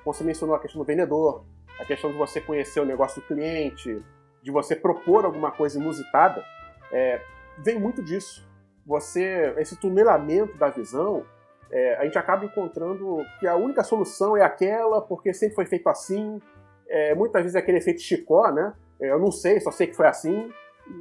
[0.05, 1.47] você mencionou a questão do vendedor,
[1.81, 4.05] a questão de você conhecer o negócio do cliente,
[4.43, 6.45] de você propor alguma coisa inusitada,
[6.93, 7.23] é,
[7.65, 8.46] vem muito disso.
[8.87, 11.27] Você, esse tunelamento da visão,
[11.71, 15.89] é, a gente acaba encontrando que a única solução é aquela, porque sempre foi feito
[15.89, 16.41] assim.
[16.89, 18.73] É, muitas vezes é aquele efeito Chicó, né?
[19.01, 20.51] É, eu não sei, só sei que foi assim,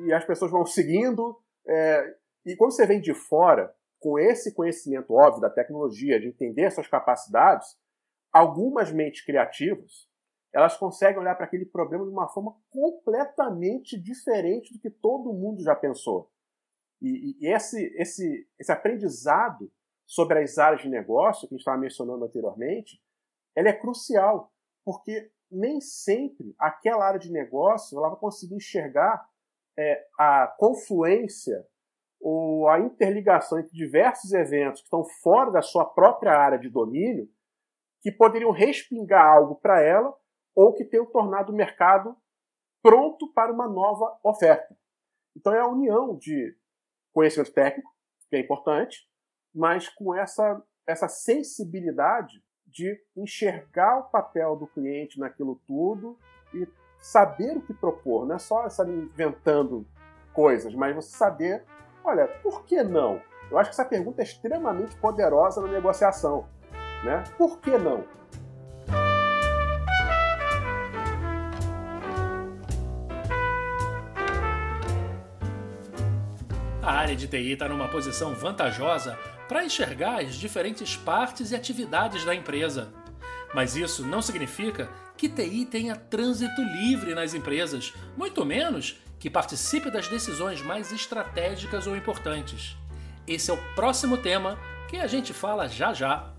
[0.05, 1.37] e as pessoas vão seguindo.
[1.67, 6.71] É, e quando você vem de fora, com esse conhecimento óbvio da tecnologia, de entender
[6.71, 7.67] suas capacidades,
[8.33, 10.07] algumas mentes criativas
[10.55, 15.61] elas conseguem olhar para aquele problema de uma forma completamente diferente do que todo mundo
[15.61, 16.31] já pensou.
[17.01, 19.71] E, e esse, esse, esse aprendizado
[20.05, 23.01] sobre as áreas de negócio que a gente estava mencionando anteriormente,
[23.55, 24.51] ela é crucial,
[24.83, 29.27] porque nem sempre aquela área de negócio ela vai conseguir enxergar
[29.77, 31.65] é, a confluência
[32.19, 37.29] ou a interligação entre diversos eventos que estão fora da sua própria área de domínio,
[38.01, 40.15] que poderiam respingar algo para ela
[40.55, 42.15] ou que tenham tornado o mercado
[42.81, 44.77] pronto para uma nova oferta.
[45.35, 46.55] Então é a união de
[47.15, 47.89] conhecimento técnico,
[48.29, 49.07] que é importante,
[49.53, 56.19] mas com essa, essa sensibilidade de enxergar o papel do cliente naquilo tudo
[56.53, 56.67] e
[56.99, 58.27] saber o que propor.
[58.27, 59.87] Não é só estar inventando
[60.33, 61.63] coisas, mas você saber,
[62.03, 63.21] olha, por que não?
[63.49, 66.49] Eu acho que essa pergunta é extremamente poderosa na negociação.
[67.05, 67.23] Né?
[67.37, 68.03] Por que não?
[77.05, 79.15] Área de TI está numa posição vantajosa
[79.47, 82.91] para enxergar as diferentes partes e atividades da empresa.
[83.53, 89.91] Mas isso não significa que TI tenha trânsito livre nas empresas, muito menos que participe
[89.91, 92.75] das decisões mais estratégicas ou importantes.
[93.27, 96.33] Esse é o próximo tema que a gente fala já já.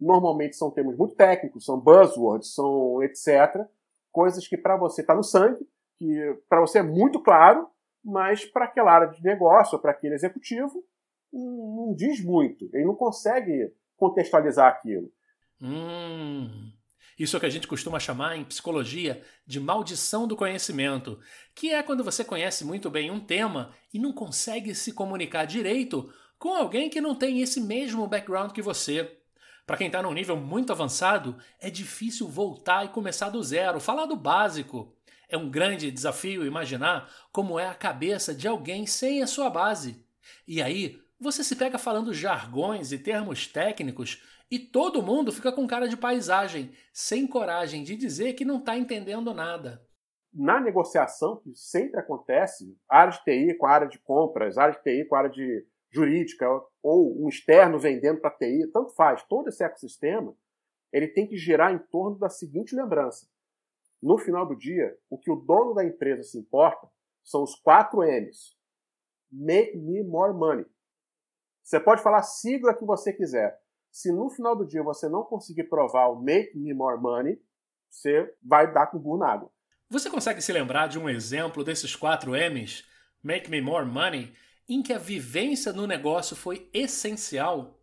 [0.00, 3.66] normalmente são termos muito técnicos, são buzzwords, são etc.
[4.12, 5.66] Coisas que para você está no sangue,
[5.98, 7.68] que para você é muito claro,
[8.04, 10.84] mas para aquela área de negócio, para aquele executivo,
[11.32, 12.68] não, não, diz muito.
[12.72, 15.10] Ele não consegue contextualizar aquilo.
[15.60, 16.70] Hum,
[17.18, 21.18] isso é o que a gente costuma chamar em psicologia de maldição do conhecimento,
[21.54, 26.12] que é quando você conhece muito bem um tema e não consegue se comunicar direito
[26.38, 29.18] com alguém que não tem esse mesmo background que você.
[29.66, 34.06] Para quem está num nível muito avançado, é difícil voltar e começar do zero, falar
[34.06, 34.94] do básico.
[35.28, 40.06] É um grande desafio imaginar como é a cabeça de alguém sem a sua base.
[40.46, 45.66] E aí, você se pega falando jargões e termos técnicos e todo mundo fica com
[45.66, 49.84] cara de paisagem, sem coragem de dizer que não está entendendo nada.
[50.32, 54.82] Na negociação, que sempre acontece, área de TI com a área de compras, área de
[54.82, 56.46] TI com a área de jurídica,
[56.82, 60.36] ou um externo vendendo para TI, tanto faz, todo esse ecossistema,
[60.92, 63.28] ele tem que girar em torno da seguinte lembrança.
[64.02, 66.88] No final do dia, o que o dono da empresa se importa
[67.24, 68.56] são os quatro M's.
[69.30, 70.66] Make me more money.
[71.62, 73.58] Você pode falar a sigla que você quiser.
[73.90, 77.42] Se no final do dia você não conseguir provar o make me more money,
[77.90, 79.50] você vai dar com o burro na água.
[79.88, 82.84] Você consegue se lembrar de um exemplo desses quatro M's,
[83.22, 84.32] make me more money,
[84.68, 87.78] em que a vivência no negócio foi essencial?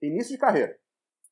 [0.00, 0.78] Início de carreira.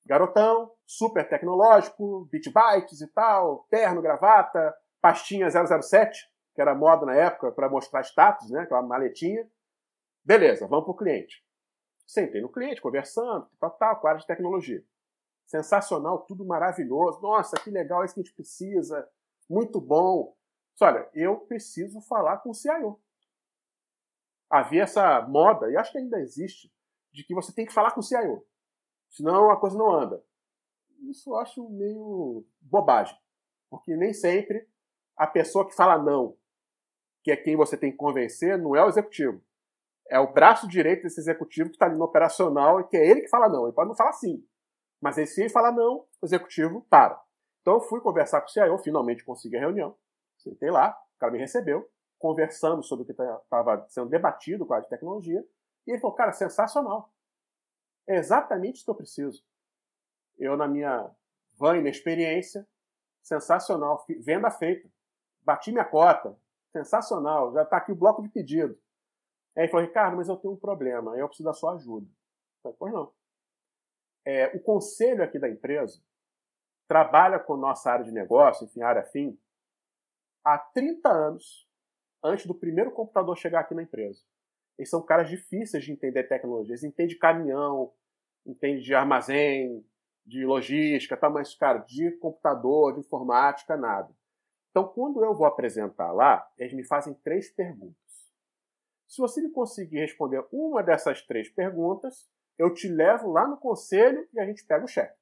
[0.05, 7.53] Garotão, super tecnológico, bitbytes e tal, terno, gravata, pastinha 007, que era moda na época
[7.53, 8.63] para mostrar status, né?
[8.63, 9.49] Aquela maletinha.
[10.25, 11.45] Beleza, vamos para o cliente.
[12.07, 14.85] Sentei no cliente, conversando, tal, tal, com a área de tecnologia.
[15.47, 17.21] Sensacional, tudo maravilhoso.
[17.21, 19.09] Nossa, que legal, é isso que a gente precisa.
[19.49, 20.35] Muito bom.
[20.81, 23.01] olha, eu preciso falar com o CIO.
[24.53, 26.71] Havia essa moda, e acho que ainda existe,
[27.13, 28.45] de que você tem que falar com o CIO.
[29.11, 30.23] Senão a coisa não anda.
[31.09, 33.17] Isso eu acho meio bobagem.
[33.71, 34.69] Porque nem sempre
[35.17, 36.37] a pessoa que fala não,
[37.23, 39.43] que é quem você tem que convencer, não é o executivo
[40.13, 43.23] é o braço direito desse executivo que está ali no operacional e que é ele
[43.23, 43.65] que fala não.
[43.65, 44.45] Ele pode não falar sim.
[45.01, 47.19] Mas aí, se ele falar não, o executivo para.
[47.61, 49.97] Então eu fui conversar com o CIO, finalmente consegui a reunião.
[50.37, 51.89] Sentei lá, o cara me recebeu,
[52.23, 55.45] conversamos sobre o que estava sendo debatido com a tecnologia.
[55.85, 57.13] E ele falou, cara, sensacional.
[58.07, 59.45] É exatamente isso que eu preciso.
[60.39, 61.11] Eu, na minha
[61.59, 62.67] van inexperiência,
[63.21, 64.89] sensacional, venda feita.
[65.43, 66.39] Bati minha cota,
[66.71, 68.79] sensacional, já está aqui o bloco de pedido.
[69.57, 72.07] Aí ele falou, Ricardo, mas eu tenho um problema, eu preciso da sua ajuda.
[72.07, 73.13] Eu falei, pois não.
[74.25, 76.01] É, o conselho aqui da empresa
[76.87, 79.37] trabalha com nossa área de negócio, enfim, área fim,
[80.45, 81.69] há 30 anos
[82.23, 84.21] antes do primeiro computador chegar aqui na empresa.
[84.79, 86.73] Eles são caras difíceis de entender tecnologia.
[86.73, 87.93] Eles entendem de caminhão,
[88.47, 89.85] entendem de armazém,
[90.25, 91.29] de logística, tá?
[91.29, 94.15] mas, cara, de computador, de informática, nada.
[94.71, 97.97] Então, quando eu vou apresentar lá, eles me fazem três perguntas.
[99.07, 104.27] Se você me conseguir responder uma dessas três perguntas, eu te levo lá no conselho
[104.33, 105.21] e a gente pega o cheque.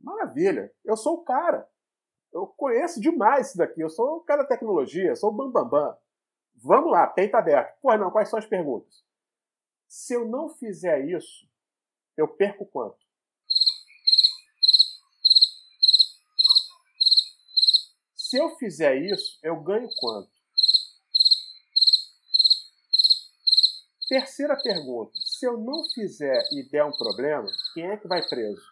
[0.00, 0.72] Maravilha!
[0.84, 1.68] Eu sou o cara.
[2.36, 3.80] Eu conheço demais isso daqui.
[3.80, 5.70] Eu sou o cara da tecnologia, sou o bambambam.
[5.70, 5.98] Bam, bam.
[6.56, 7.80] Vamos lá, peito aberto.
[7.80, 9.02] Pô, não, quais são as perguntas?
[9.88, 11.48] Se eu não fizer isso,
[12.14, 12.98] eu perco quanto?
[18.14, 20.30] Se eu fizer isso, eu ganho quanto?
[24.08, 28.62] Terceira pergunta: se eu não fizer e der um problema, quem é que vai preso?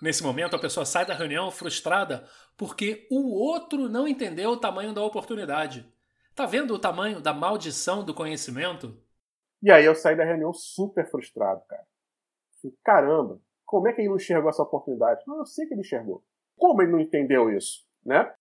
[0.00, 4.94] Nesse momento, a pessoa sai da reunião frustrada porque o outro não entendeu o tamanho
[4.94, 5.92] da oportunidade.
[6.34, 8.98] Tá vendo o tamanho da maldição do conhecimento?
[9.62, 11.86] E aí eu saí da reunião super frustrado, cara.
[12.84, 15.22] Caramba, como é que ele não enxergou essa oportunidade?
[15.26, 16.24] Não, eu sei que ele enxergou.
[16.56, 18.32] Como ele não entendeu isso, né?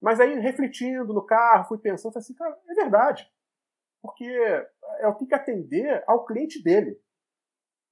[0.00, 3.28] Mas aí, refletindo no carro, fui pensando, assim, cara, é verdade
[4.04, 4.26] porque
[5.00, 7.00] eu tenho que atender ao cliente dele.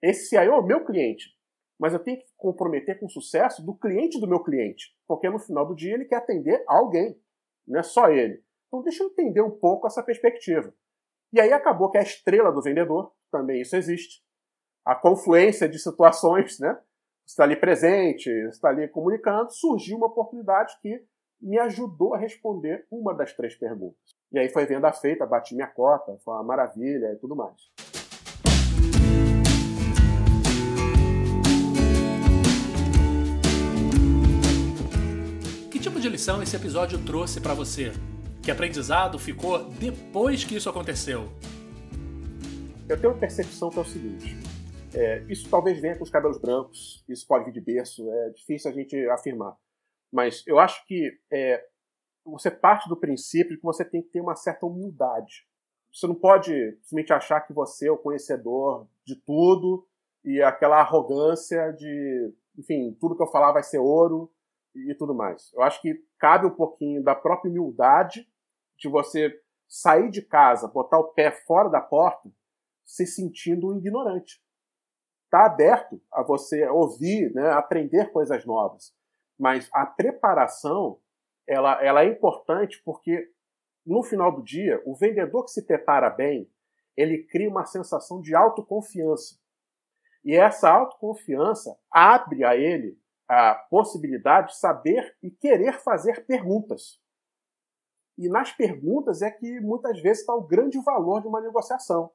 [0.02, 1.34] Esse CIO é o meu cliente,
[1.82, 5.40] mas eu tenho que comprometer com o sucesso do cliente do meu cliente, porque no
[5.40, 7.20] final do dia ele quer atender alguém,
[7.66, 8.40] não é só ele.
[8.68, 10.72] Então deixa eu entender um pouco essa perspectiva.
[11.32, 14.22] E aí acabou que a estrela do vendedor, também isso existe,
[14.84, 16.78] a confluência de situações, né?
[17.26, 21.04] Está ali presente, está ali comunicando, surgiu uma oportunidade que
[21.40, 24.14] me ajudou a responder uma das três perguntas.
[24.30, 27.91] E aí foi venda feita, bati minha cota, foi uma maravilha e tudo mais.
[36.02, 37.92] De lição esse episódio trouxe para você?
[38.42, 41.28] Que aprendizado ficou depois que isso aconteceu?
[42.88, 44.36] Eu tenho uma percepção que é o seguinte:
[44.92, 48.68] é, isso talvez venha com os cabelos brancos, isso pode vir de berço, é difícil
[48.68, 49.56] a gente afirmar.
[50.12, 51.64] Mas eu acho que é,
[52.24, 55.46] você parte do princípio que você tem que ter uma certa humildade.
[55.94, 59.86] Você não pode simplesmente achar que você é o conhecedor de tudo
[60.24, 64.31] e aquela arrogância de, enfim, tudo que eu falar vai ser ouro
[64.74, 65.52] e tudo mais.
[65.52, 68.28] Eu acho que cabe um pouquinho da própria humildade
[68.78, 69.32] de você
[69.68, 72.30] sair de casa, botar o pé fora da porta,
[72.84, 74.42] se sentindo um ignorante.
[75.24, 78.94] Está aberto a você ouvir, né, aprender coisas novas.
[79.38, 81.00] Mas a preparação
[81.46, 83.30] ela, ela é importante porque
[83.84, 86.48] no final do dia, o vendedor que se prepara bem,
[86.96, 89.40] ele cria uma sensação de autoconfiança.
[90.24, 92.96] E essa autoconfiança abre a ele
[93.28, 97.00] a possibilidade de saber e querer fazer perguntas.
[98.18, 102.10] E nas perguntas é que muitas vezes está o grande valor de uma negociação.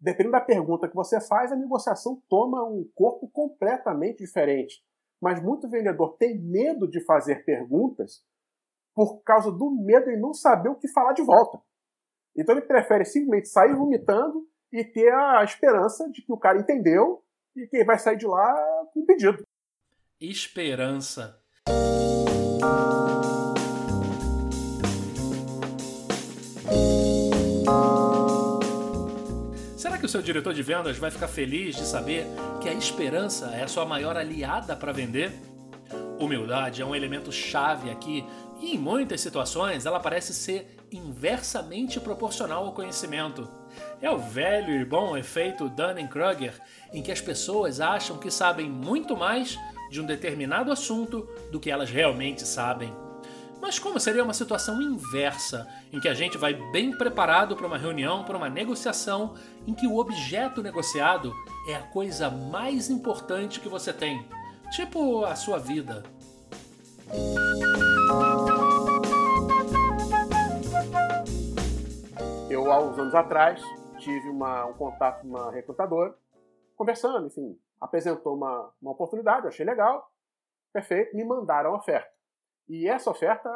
[0.00, 4.84] Dependendo da pergunta que você faz, a negociação toma um corpo completamente diferente.
[5.20, 8.24] Mas muito vendedor tem medo de fazer perguntas
[8.94, 11.60] por causa do medo de não saber o que falar de volta.
[12.36, 17.22] Então ele prefere simplesmente sair vomitando e ter a esperança de que o cara entendeu
[17.54, 19.42] e que vai sair de lá com pedido.
[20.18, 21.38] Esperança.
[29.76, 32.24] Será que o seu diretor de vendas vai ficar feliz de saber
[32.62, 35.34] que a esperança é a sua maior aliada para vender?
[36.18, 38.24] Humildade é um elemento chave aqui
[38.58, 43.46] e em muitas situações ela parece ser inversamente proporcional ao conhecimento.
[44.00, 46.54] É o velho e bom efeito Dunning-Kruger,
[46.90, 49.58] em que as pessoas acham que sabem muito mais
[49.90, 52.92] de um determinado assunto do que elas realmente sabem.
[53.60, 57.78] Mas como seria uma situação inversa, em que a gente vai bem preparado para uma
[57.78, 59.34] reunião, para uma negociação,
[59.66, 61.32] em que o objeto negociado
[61.68, 64.26] é a coisa mais importante que você tem,
[64.70, 66.02] tipo a sua vida?
[72.50, 73.60] Eu, há uns anos atrás,
[73.98, 76.14] tive uma, um contato com uma recrutadora,
[76.76, 80.10] conversando, enfim, apresentou uma, uma oportunidade, eu achei legal,
[80.72, 82.10] perfeito, me mandaram a oferta.
[82.68, 83.48] E essa oferta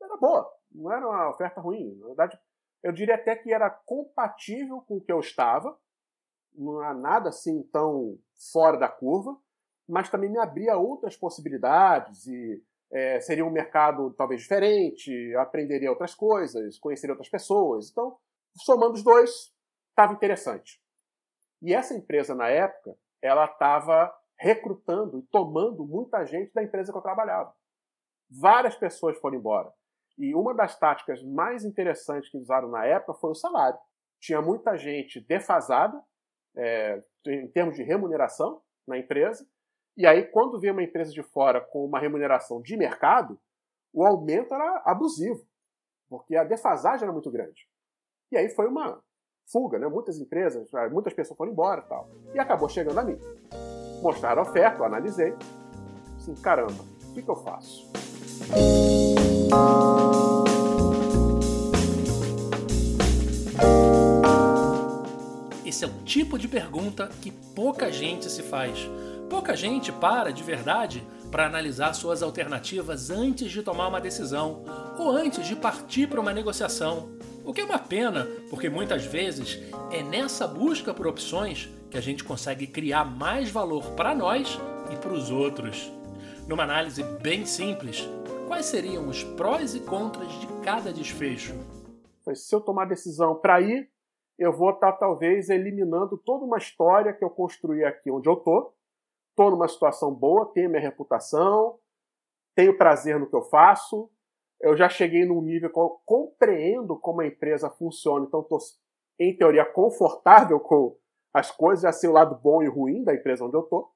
[0.00, 1.96] era boa, não era uma oferta ruim.
[1.98, 2.38] Na verdade,
[2.82, 5.76] eu diria até que era compatível com o que eu estava,
[6.54, 8.18] não há nada assim tão
[8.52, 9.36] fora da curva,
[9.88, 16.14] mas também me abria outras possibilidades e é, seria um mercado talvez diferente, aprenderia outras
[16.14, 17.90] coisas, conheceria outras pessoas.
[17.90, 18.18] Então,
[18.56, 19.52] somando os dois,
[19.90, 20.80] estava interessante.
[21.62, 26.98] E essa empresa, na época, ela estava recrutando e tomando muita gente da empresa que
[26.98, 27.54] eu trabalhava.
[28.28, 29.72] Várias pessoas foram embora.
[30.18, 33.78] E uma das táticas mais interessantes que usaram na época foi o salário.
[34.20, 36.02] Tinha muita gente defasada
[36.56, 39.46] é, em termos de remuneração na empresa.
[39.96, 43.38] E aí, quando via uma empresa de fora com uma remuneração de mercado,
[43.92, 45.46] o aumento era abusivo,
[46.08, 47.68] porque a defasagem era muito grande.
[48.30, 49.02] E aí foi uma
[49.46, 49.86] fuga, né?
[49.86, 52.08] Muitas empresas, muitas pessoas foram embora e tal.
[52.34, 53.18] E acabou chegando a mim.
[54.02, 55.34] Mostraram a oferta, eu analisei.
[56.16, 57.90] Assim, caramba, o que, que eu faço?
[65.64, 68.88] Esse é o tipo de pergunta que pouca gente se faz.
[69.30, 74.62] Pouca gente para de verdade para analisar suas alternativas antes de tomar uma decisão
[74.98, 77.08] ou antes de partir para uma negociação.
[77.44, 79.58] O que é uma pena, porque muitas vezes
[79.90, 84.60] é nessa busca por opções que a gente consegue criar mais valor para nós
[84.92, 85.92] e para os outros.
[86.46, 88.08] Numa análise bem simples,
[88.46, 91.52] quais seriam os prós e contras de cada desfecho?
[92.32, 93.90] Se eu tomar decisão para ir,
[94.38, 98.36] eu vou estar tá, talvez eliminando toda uma história que eu construí aqui onde eu
[98.36, 98.72] tô.
[99.30, 101.76] Estou numa situação boa, tenho minha reputação,
[102.54, 104.08] tenho prazer no que eu faço,
[104.62, 108.58] eu já cheguei num nível que eu compreendo como a empresa funciona, então estou,
[109.18, 110.96] em teoria, confortável com
[111.34, 113.92] as coisas, sei o lado bom e ruim da empresa onde eu estou.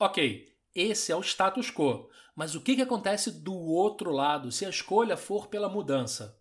[0.00, 2.08] Ok, esse é o status quo.
[2.34, 6.38] Mas o que, que acontece do outro lado se a escolha for pela mudança?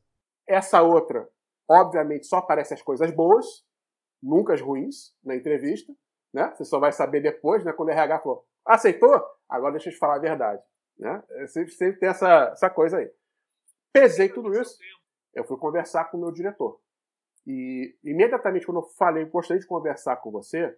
[0.47, 1.27] Essa outra,
[1.69, 3.45] obviamente, só aparece as coisas boas,
[4.21, 5.93] nunca as ruins, na entrevista.
[6.33, 6.53] Né?
[6.55, 9.21] Você só vai saber depois, né, quando o RH falou, aceitou?
[9.49, 10.61] Agora deixa eu te falar a verdade.
[10.97, 11.23] Né?
[11.47, 13.09] Sempre, sempre tem essa, essa coisa aí.
[13.95, 14.77] Pesei tudo isso,
[15.33, 16.81] eu fui conversar com o meu diretor.
[17.47, 20.77] E imediatamente quando eu falei, gostaria de conversar com você,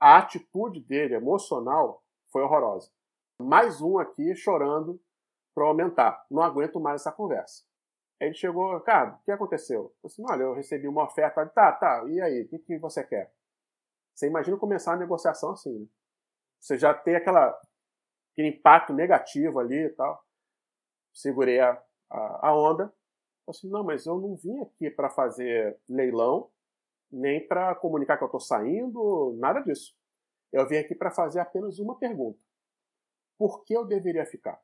[0.00, 2.02] a atitude dele, emocional,
[2.32, 2.90] foi horrorosa.
[3.40, 5.00] Mais um aqui chorando
[5.54, 6.26] para aumentar.
[6.28, 7.62] Não aguento mais essa conversa.
[8.18, 9.94] Ele chegou, cara, o que aconteceu?
[10.02, 11.46] Eu disse, olha, eu recebi uma oferta.
[11.46, 12.42] Tá, tá, e aí?
[12.42, 13.32] O que, que você quer?
[14.12, 15.86] Você imagina começar a negociação assim, né?
[16.58, 17.56] Você já tem aquela,
[18.32, 20.26] aquele impacto negativo ali e tal.
[21.12, 21.80] Segurei a,
[22.10, 22.92] a, a onda.
[23.48, 26.50] Assim, não, mas eu não vim aqui para fazer leilão,
[27.10, 29.94] nem para comunicar que eu estou saindo, nada disso.
[30.52, 32.38] Eu vim aqui para fazer apenas uma pergunta:
[33.38, 34.60] por que eu deveria ficar?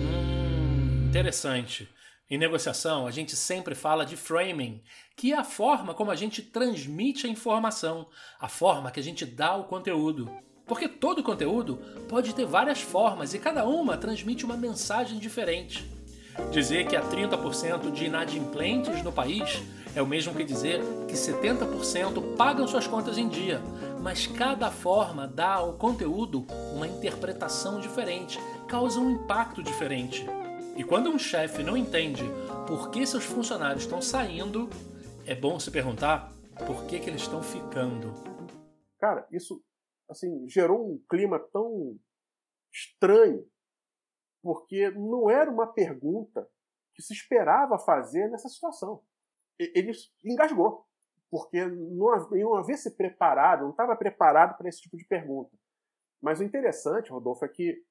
[0.00, 1.88] Hum, interessante.
[2.30, 4.82] Em negociação, a gente sempre fala de framing,
[5.14, 8.08] que é a forma como a gente transmite a informação,
[8.40, 10.30] a forma que a gente dá o conteúdo.
[10.66, 15.88] Porque todo conteúdo pode ter várias formas e cada uma transmite uma mensagem diferente.
[16.50, 19.62] Dizer que há 30% de inadimplentes no país
[19.94, 23.60] é o mesmo que dizer que 70% pagam suas contas em dia,
[24.00, 26.44] mas cada forma dá ao conteúdo
[26.74, 30.26] uma interpretação diferente, causa um impacto diferente.
[30.76, 32.24] E quando um chefe não entende
[32.66, 34.68] por que seus funcionários estão saindo,
[35.24, 36.32] é bom se perguntar
[36.66, 38.12] por que, que eles estão ficando.
[38.98, 39.62] Cara, isso
[40.08, 41.98] assim gerou um clima tão
[42.72, 43.48] estranho,
[44.42, 46.48] porque não era uma pergunta
[46.94, 49.02] que se esperava fazer nessa situação.
[49.58, 49.92] Ele
[50.24, 50.86] engasgou,
[51.30, 55.56] porque não, não havia se preparado, não estava preparado para esse tipo de pergunta.
[56.20, 57.84] Mas o interessante, Rodolfo, é que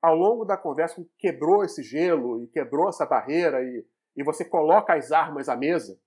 [0.00, 3.86] ao longo da conversa quebrou esse gelo e quebrou essa barreira e,
[4.16, 5.98] e você coloca as armas à mesa,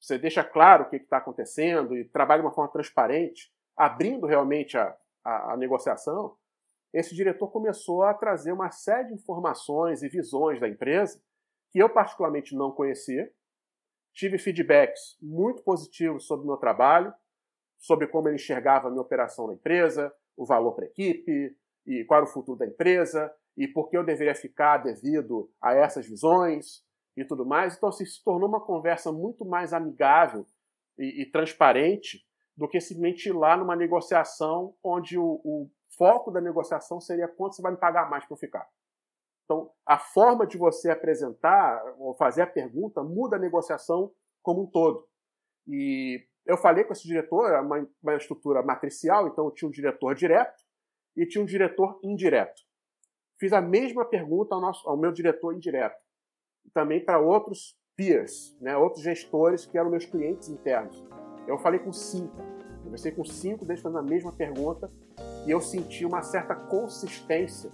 [0.00, 4.76] você deixa claro o que está acontecendo e trabalha de uma forma transparente, abrindo realmente
[4.76, 6.36] a, a, a negociação,
[6.92, 11.22] esse diretor começou a trazer uma série de informações e visões da empresa
[11.70, 13.30] que eu particularmente não conhecia.
[14.12, 17.14] Tive feedbacks muito positivos sobre o meu trabalho,
[17.78, 21.56] sobre como ele enxergava a minha operação na empresa, o valor para a equipe,
[21.86, 25.74] e qual era o futuro da empresa, e por que eu deveria ficar devido a
[25.74, 26.84] essas visões
[27.16, 27.76] e tudo mais.
[27.76, 30.46] Então, assim, se tornou uma conversa muito mais amigável
[30.98, 32.27] e, e transparente
[32.58, 37.54] do que simplesmente ir lá numa negociação onde o, o foco da negociação seria quanto
[37.54, 38.68] você vai me pagar mais para ficar.
[39.44, 44.66] Então, a forma de você apresentar ou fazer a pergunta muda a negociação como um
[44.66, 45.06] todo.
[45.68, 50.16] E eu falei com esse diretor, é uma, uma estrutura matricial, então tinha um diretor
[50.16, 50.64] direto
[51.16, 52.60] e tinha um diretor indireto.
[53.38, 56.02] Fiz a mesma pergunta ao, nosso, ao meu diretor indireto.
[56.74, 61.06] Também para outros peers, né, outros gestores que eram meus clientes internos.
[61.48, 62.36] Eu falei com cinco.
[62.84, 64.90] Conversei com cinco deles fazendo a mesma pergunta
[65.46, 67.70] e eu senti uma certa consistência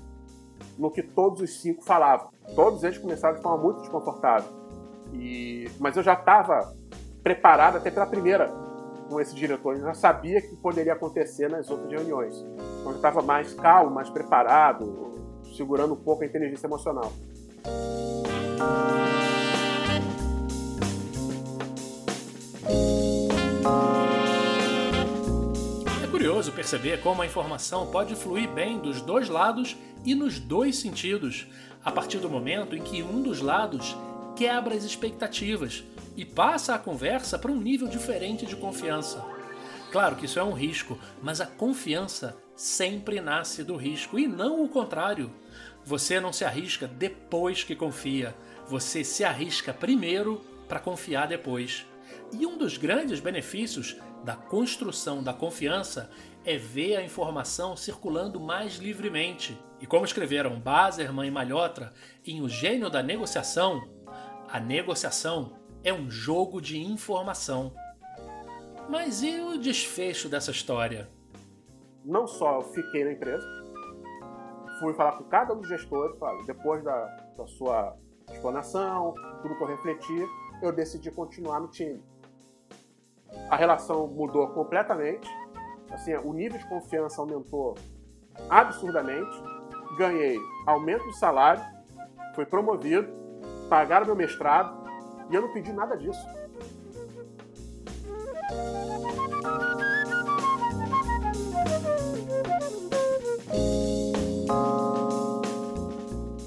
[0.78, 2.30] no que todos os cinco falavam.
[2.54, 4.48] Todos eles começaram de forma muito desconfortável.
[5.12, 5.68] E...
[5.78, 6.74] Mas eu já estava
[7.22, 8.48] preparado até pela primeira
[9.08, 12.36] com esse diretor, eu já sabia que poderia acontecer nas outras reuniões.
[12.80, 15.12] Então eu estava mais calmo, mais preparado,
[15.56, 17.12] segurando um pouco a inteligência emocional.
[26.24, 31.46] Curioso perceber como a informação pode fluir bem dos dois lados e nos dois sentidos,
[31.84, 33.94] a partir do momento em que um dos lados
[34.34, 35.84] quebra as expectativas
[36.16, 39.22] e passa a conversa para um nível diferente de confiança.
[39.92, 44.64] Claro que isso é um risco, mas a confiança sempre nasce do risco e não
[44.64, 45.30] o contrário.
[45.84, 48.34] Você não se arrisca depois que confia,
[48.66, 51.84] você se arrisca primeiro para confiar depois.
[52.36, 56.10] E um dos grandes benefícios da construção da confiança
[56.44, 59.56] é ver a informação circulando mais livremente.
[59.80, 61.92] E como escreveram Bazerman e Malhotra
[62.26, 63.88] em O Gênio da Negociação,
[64.48, 67.72] a negociação é um jogo de informação.
[68.88, 71.08] Mas e o desfecho dessa história?
[72.04, 73.46] Não só fiquei na empresa,
[74.80, 76.16] fui falar com cada um dos gestores,
[76.46, 77.06] depois da,
[77.36, 77.96] da sua
[78.28, 80.26] explanação, tudo que eu refleti,
[80.60, 82.02] eu decidi continuar no time.
[83.48, 85.28] A relação mudou completamente,
[85.90, 87.74] assim, o nível de confiança aumentou
[88.48, 89.36] absurdamente,
[89.96, 91.62] ganhei aumento de salário,
[92.34, 93.08] fui promovido,
[93.68, 94.84] pagaram meu mestrado
[95.30, 96.26] e eu não pedi nada disso.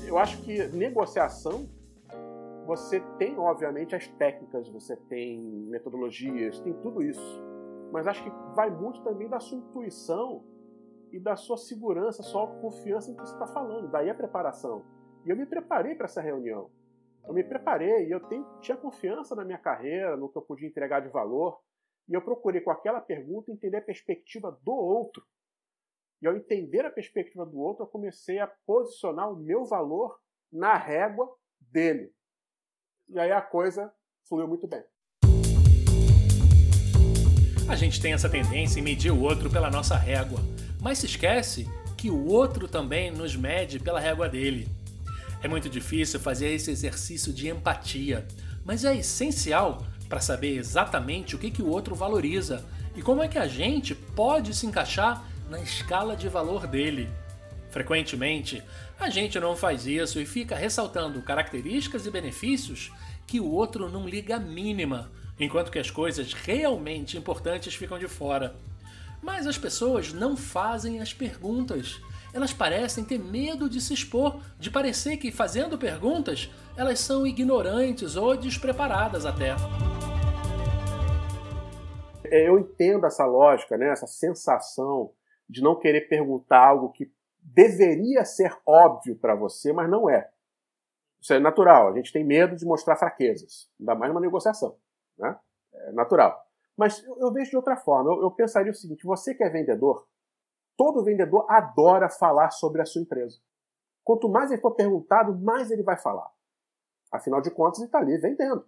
[0.06, 1.70] Eu acho que negociação
[2.68, 7.41] você tem, obviamente, as técnicas, você tem metodologias, tem tudo isso.
[7.93, 10.43] Mas acho que vai muito também da sua intuição
[11.09, 13.89] e da sua segurança, sua confiança em que você está falando.
[13.89, 14.86] Daí a preparação.
[15.26, 16.70] E eu me preparei para essa reunião.
[17.26, 20.68] Eu me preparei e eu tenho, tinha confiança na minha carreira, no que eu podia
[20.68, 21.61] entregar de valor.
[22.09, 25.24] E eu procurei, com aquela pergunta, entender a perspectiva do outro.
[26.22, 30.20] E ao entender a perspectiva do outro, eu comecei a posicionar o meu valor
[30.51, 32.13] na régua dele.
[33.10, 33.89] E aí a coisa
[34.28, 34.84] fluiu muito bem.
[37.70, 40.39] A gente tem essa tendência em medir o outro pela nossa régua,
[40.82, 44.68] mas se esquece que o outro também nos mede pela régua dele.
[45.41, 48.28] É muito difícil fazer esse exercício de empatia,
[48.66, 53.28] mas é essencial para saber exatamente o que, que o outro valoriza e como é
[53.28, 57.10] que a gente pode se encaixar na escala de valor dele.
[57.70, 58.64] Frequentemente,
[59.00, 62.91] a gente não faz isso e fica ressaltando características e benefícios
[63.28, 68.08] que o outro não liga a mínima, enquanto que as coisas realmente importantes ficam de
[68.08, 68.56] fora.
[69.22, 72.02] Mas as pessoas não fazem as perguntas.
[72.34, 78.16] Elas parecem ter medo de se expor, de parecer que fazendo perguntas elas são ignorantes
[78.16, 79.56] ou despreparadas até.
[82.26, 83.89] É, eu entendo essa lógica, né?
[83.89, 85.12] essa sensação
[85.50, 87.12] de não querer perguntar algo que
[87.54, 90.30] deveria ser óbvio para você, mas não é.
[91.20, 91.89] Isso é natural.
[91.89, 94.78] A gente tem medo de mostrar fraquezas, ainda mais numa negociação.
[95.18, 95.38] Né?
[95.74, 96.45] É natural.
[96.76, 98.12] Mas eu, vejo de outra forma.
[98.12, 100.08] Eu, eu pensaria o seguinte: você que é vendedor,
[100.76, 103.39] todo vendedor adora falar sobre a sua empresa.
[104.04, 106.30] Quanto mais ele for perguntado, mais ele vai falar.
[107.12, 108.66] Afinal de contas, ele está ali vendendo.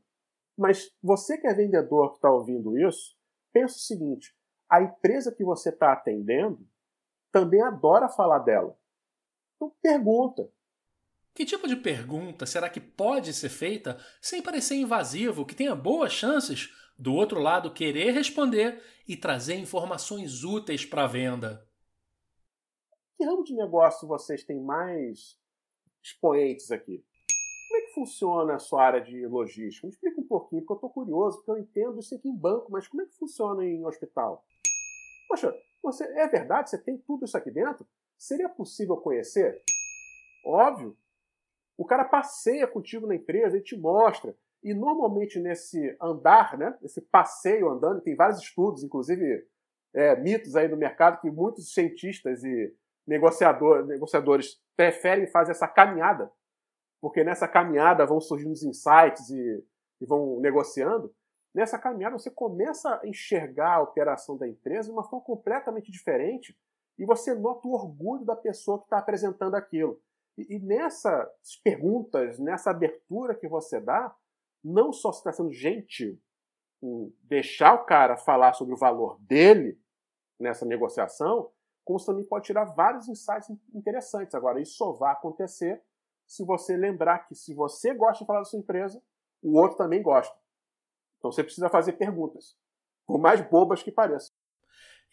[0.57, 3.15] Mas você que é vendedor que está ouvindo isso,
[3.53, 4.35] pensa o seguinte:
[4.69, 6.65] a empresa que você está atendendo
[7.31, 8.77] também adora falar dela.
[9.55, 10.49] Então pergunta.
[11.33, 16.11] Que tipo de pergunta será que pode ser feita sem parecer invasivo, que tenha boas
[16.11, 21.65] chances do outro lado querer responder e trazer informações úteis para a venda?
[23.17, 25.37] Que ramo de negócio vocês têm mais
[26.03, 27.03] expoentes aqui?
[27.69, 29.85] Como é que funciona a sua área de logística?
[29.85, 32.71] Me explica um pouquinho, porque eu estou curioso, porque eu entendo isso aqui em banco,
[32.71, 34.43] mas como é que funciona em hospital?
[35.27, 36.69] Poxa, você, é verdade?
[36.69, 37.85] Você tem tudo isso aqui dentro?
[38.17, 39.61] Seria possível conhecer?
[40.45, 40.97] Óbvio.
[41.77, 44.35] O cara passeia contigo na empresa, ele te mostra.
[44.61, 49.47] E normalmente nesse andar, né, esse passeio andando, tem vários estudos, inclusive
[49.93, 52.75] é, mitos aí no mercado, que muitos cientistas e
[53.07, 56.31] negociador, negociadores preferem fazer essa caminhada,
[57.01, 59.63] porque nessa caminhada vão surgindo os insights e,
[60.01, 61.13] e vão negociando.
[61.53, 66.57] Nessa caminhada você começa a enxergar a operação da empresa de uma forma completamente diferente
[66.97, 69.99] e você nota o orgulho da pessoa que está apresentando aquilo.
[70.37, 74.15] E, e nessas perguntas, nessa abertura que você dá,
[74.63, 76.19] não só você está sendo gentil
[76.81, 79.79] em deixar o cara falar sobre o valor dele
[80.39, 81.51] nessa negociação,
[81.83, 84.35] como você também pode tirar vários insights interessantes.
[84.35, 85.81] Agora, isso só vai acontecer
[86.27, 89.01] se você lembrar que se você gosta de falar da sua empresa,
[89.41, 90.37] o outro também gosta.
[91.19, 92.55] Então você precisa fazer perguntas,
[93.05, 94.33] por mais bobas que pareçam.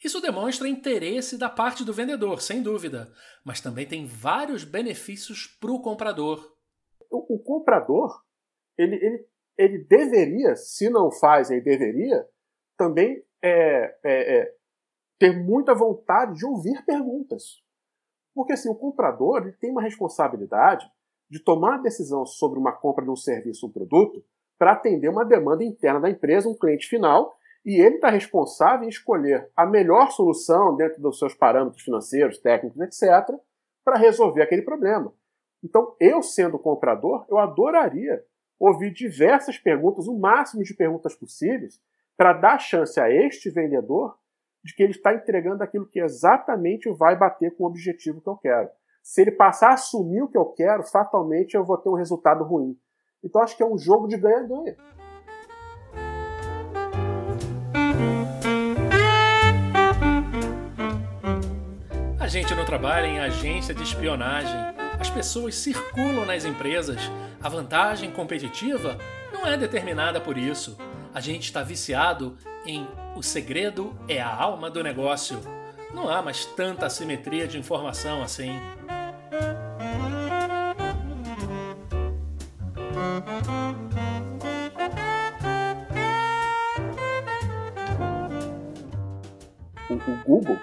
[0.03, 3.13] Isso demonstra interesse da parte do vendedor, sem dúvida,
[3.45, 6.55] mas também tem vários benefícios para o comprador.
[7.11, 8.23] O comprador,
[8.77, 9.27] ele, ele,
[9.57, 12.29] ele deveria, se não faz, ele deveria,
[12.77, 14.55] também é, é, é,
[15.19, 17.63] ter muita vontade de ouvir perguntas.
[18.35, 20.87] Porque assim, o comprador ele tem uma responsabilidade
[21.29, 24.23] de tomar a decisão sobre uma compra de um serviço ou um produto
[24.59, 28.89] para atender uma demanda interna da empresa, um cliente final, e ele está responsável em
[28.89, 33.37] escolher a melhor solução dentro dos seus parâmetros financeiros, técnicos, etc.,
[33.85, 35.13] para resolver aquele problema.
[35.63, 38.25] Então, eu sendo comprador, eu adoraria
[38.59, 41.81] ouvir diversas perguntas, o máximo de perguntas possíveis,
[42.17, 44.17] para dar chance a este vendedor
[44.65, 48.37] de que ele está entregando aquilo que exatamente vai bater com o objetivo que eu
[48.37, 48.69] quero.
[49.03, 52.43] Se ele passar a assumir o que eu quero, fatalmente eu vou ter um resultado
[52.43, 52.77] ruim.
[53.25, 54.77] Então acho que é um jogo de ganha-ganha.
[62.19, 64.59] A gente não trabalha em agência de espionagem.
[64.99, 67.01] As pessoas circulam nas empresas.
[67.41, 68.99] A vantagem competitiva
[69.33, 70.77] não é determinada por isso.
[71.15, 72.37] A gente está viciado
[72.67, 75.39] em o segredo é a alma do negócio.
[75.95, 78.59] Não há mais tanta assimetria de informação assim.
[90.11, 90.57] O Google,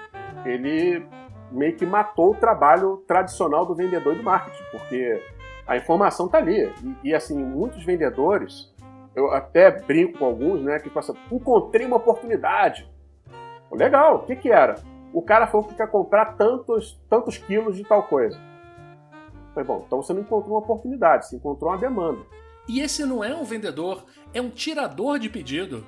[0.45, 1.05] ele
[1.51, 5.21] meio que matou o trabalho tradicional do vendedor do marketing, porque
[5.67, 6.71] a informação está ali.
[7.03, 8.73] E, e, assim, muitos vendedores,
[9.15, 12.91] eu até brinco com alguns, né, que passam, encontrei uma oportunidade.
[13.71, 14.75] Legal, o que que era?
[15.13, 18.39] O cara falou que quer comprar tantos, tantos quilos de tal coisa.
[19.53, 22.21] Foi bom, então você não encontrou uma oportunidade, você encontrou uma demanda.
[22.67, 25.85] E esse não é um vendedor, é um tirador de pedido.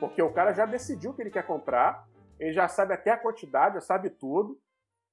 [0.00, 2.06] Porque o cara já decidiu o que ele quer comprar,
[2.38, 4.60] ele já sabe até a quantidade, já sabe tudo.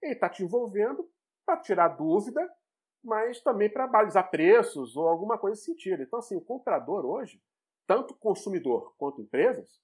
[0.01, 1.09] Ele está te envolvendo
[1.45, 2.49] para tirar dúvida,
[3.03, 6.01] mas também para balizar preços ou alguma coisa nesse sentido.
[6.01, 7.41] Então, assim, o comprador hoje,
[7.87, 9.81] tanto consumidor quanto empresas,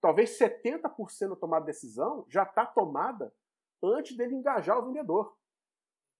[0.00, 3.32] talvez 70% da tomada de decisão já está tomada
[3.82, 5.36] antes dele engajar o vendedor.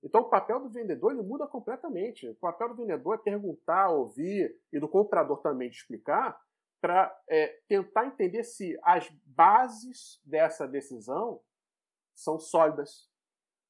[0.02, 2.28] Então, o papel do vendedor ele muda completamente.
[2.28, 6.40] O papel do vendedor é perguntar, ouvir, e do comprador também explicar,
[6.80, 11.40] para é, tentar entender se as bases dessa decisão
[12.14, 13.08] são sólidas,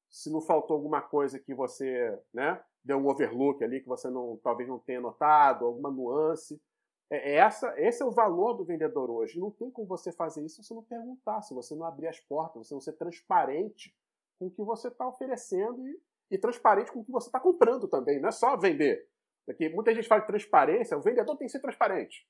[0.09, 4.37] se não faltou alguma coisa que você né, deu um overlook ali que você não
[4.43, 6.61] talvez não tenha notado, alguma nuance.
[7.09, 9.39] É, é essa, esse é o valor do vendedor hoje.
[9.39, 12.19] Não tem como você fazer isso se você não perguntar, se você não abrir as
[12.19, 13.95] portas, se você não ser transparente
[14.39, 16.01] com o que você está oferecendo e,
[16.31, 18.19] e, transparente com o que você está comprando também.
[18.19, 19.07] Não é só vender.
[19.45, 22.27] Porque muita gente fala de transparência, o vendedor tem que ser transparente.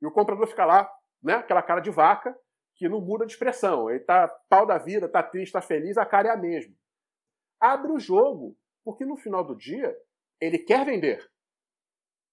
[0.00, 0.90] E o comprador fica lá,
[1.22, 2.36] né, aquela cara de vaca,
[2.74, 3.90] que não muda de expressão.
[3.90, 6.74] Ele está pau da vida, está triste, está feliz, a cara é a mesma.
[7.60, 9.94] Abre o jogo, porque no final do dia,
[10.40, 11.30] ele quer vender.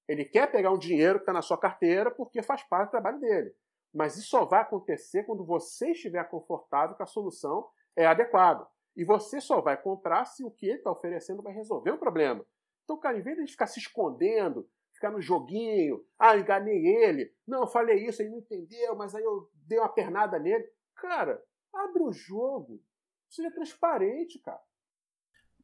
[0.07, 3.19] Ele quer pegar um dinheiro que está na sua carteira porque faz parte do trabalho
[3.19, 3.53] dele.
[3.93, 8.65] Mas isso só vai acontecer quando você estiver confortável que a solução é adequada.
[8.95, 12.45] E você só vai comprar se o que ele está oferecendo vai resolver o problema.
[12.83, 17.61] Então, cara, em vez de ficar se escondendo, ficar no joguinho, ah, enganei ele, não,
[17.61, 20.67] eu falei isso, ele não entendeu, mas aí eu dei uma pernada nele.
[20.95, 21.41] Cara,
[21.73, 22.81] abre o jogo.
[23.29, 24.59] Seja transparente, cara.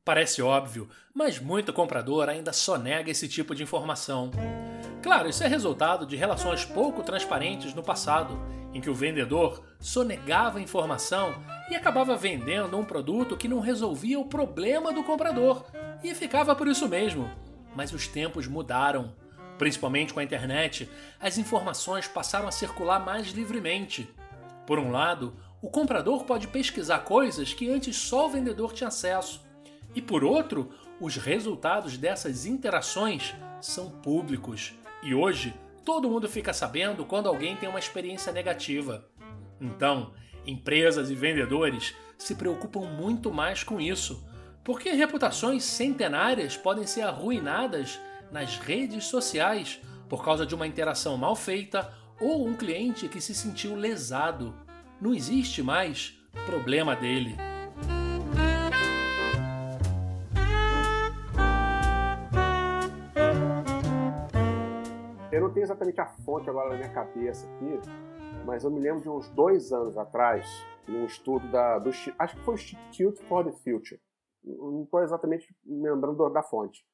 [0.06, 4.32] Parece óbvio, mas muito comprador ainda só nega esse tipo de informação.
[5.02, 8.38] Claro, isso é resultado de relações pouco transparentes no passado,
[8.74, 11.34] em que o vendedor sonegava informação
[11.70, 15.66] e acabava vendendo um produto que não resolvia o problema do comprador
[16.04, 17.30] e ficava por isso mesmo.
[17.76, 19.16] Mas os tempos mudaram.
[19.58, 20.90] Principalmente com a internet,
[21.20, 24.10] as informações passaram a circular mais livremente.
[24.66, 29.42] Por um lado, o comprador pode pesquisar coisas que antes só o vendedor tinha acesso
[29.96, 34.74] e por outro, os resultados dessas interações são públicos.
[35.02, 35.54] E hoje,
[35.86, 39.08] todo mundo fica sabendo quando alguém tem uma experiência negativa.
[39.62, 40.14] Então,
[40.46, 44.28] empresas e vendedores se preocupam muito mais com isso,
[44.64, 48.00] porque reputações centenárias podem ser arruinadas
[48.34, 49.80] nas redes sociais
[50.10, 54.54] por causa de uma interação mal feita ou um cliente que se sentiu lesado.
[55.00, 57.38] Não existe mais problema dele.
[65.44, 67.80] não tenho exatamente a fonte agora na minha cabeça aqui,
[68.46, 70.48] mas eu me lembro de uns dois anos atrás,
[70.88, 74.00] num estudo da, do, acho que foi o Institute for the Future.
[74.42, 76.86] Não estou exatamente me lembrando da fonte.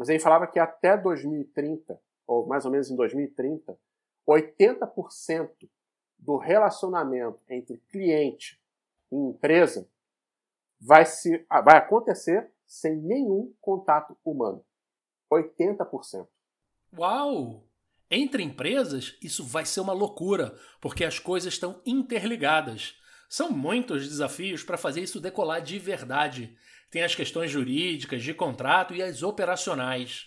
[0.00, 3.78] Mas ele falava que até 2030, ou mais ou menos em 2030,
[4.26, 5.68] 80%
[6.18, 8.58] do relacionamento entre cliente
[9.12, 9.86] e empresa
[10.80, 14.64] vai, se, vai acontecer sem nenhum contato humano.
[15.30, 16.26] 80%.
[16.96, 17.66] Uau!
[18.10, 22.98] Entre empresas, isso vai ser uma loucura, porque as coisas estão interligadas.
[23.28, 26.56] São muitos desafios para fazer isso decolar de verdade.
[26.90, 30.26] Tem as questões jurídicas, de contrato e as operacionais.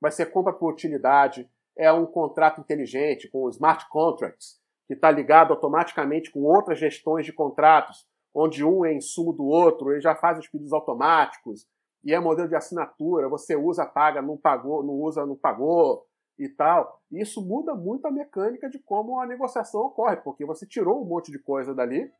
[0.00, 5.52] Vai ser compra por utilidade, é um contrato inteligente com smart contracts, que está ligado
[5.52, 10.38] automaticamente com outras gestões de contratos, onde um é insumo do outro, ele já faz
[10.38, 11.64] os pedidos automáticos,
[12.04, 16.06] e é modelo de assinatura, você usa, paga, não pagou, não usa, não pagou
[16.38, 17.00] e tal.
[17.10, 21.04] E isso muda muito a mecânica de como a negociação ocorre, porque você tirou um
[21.04, 22.10] monte de coisa dali,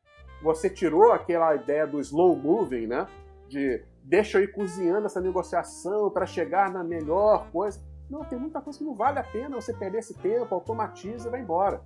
[0.41, 3.07] você tirou aquela ideia do slow moving, né?
[3.49, 7.81] De deixa eu ir cozinhando essa negociação para chegar na melhor coisa.
[8.09, 11.31] Não, tem muita coisa que não vale a pena você perder esse tempo, automatiza e
[11.31, 11.81] vai embora.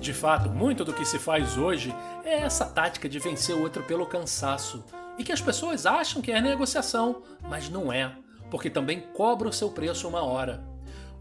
[0.00, 1.94] De fato, muito do que se faz hoje
[2.24, 4.84] é essa tática de vencer o outro pelo cansaço.
[5.16, 8.12] E que as pessoas acham que é negociação, mas não é,
[8.50, 10.69] porque também cobra o seu preço uma hora.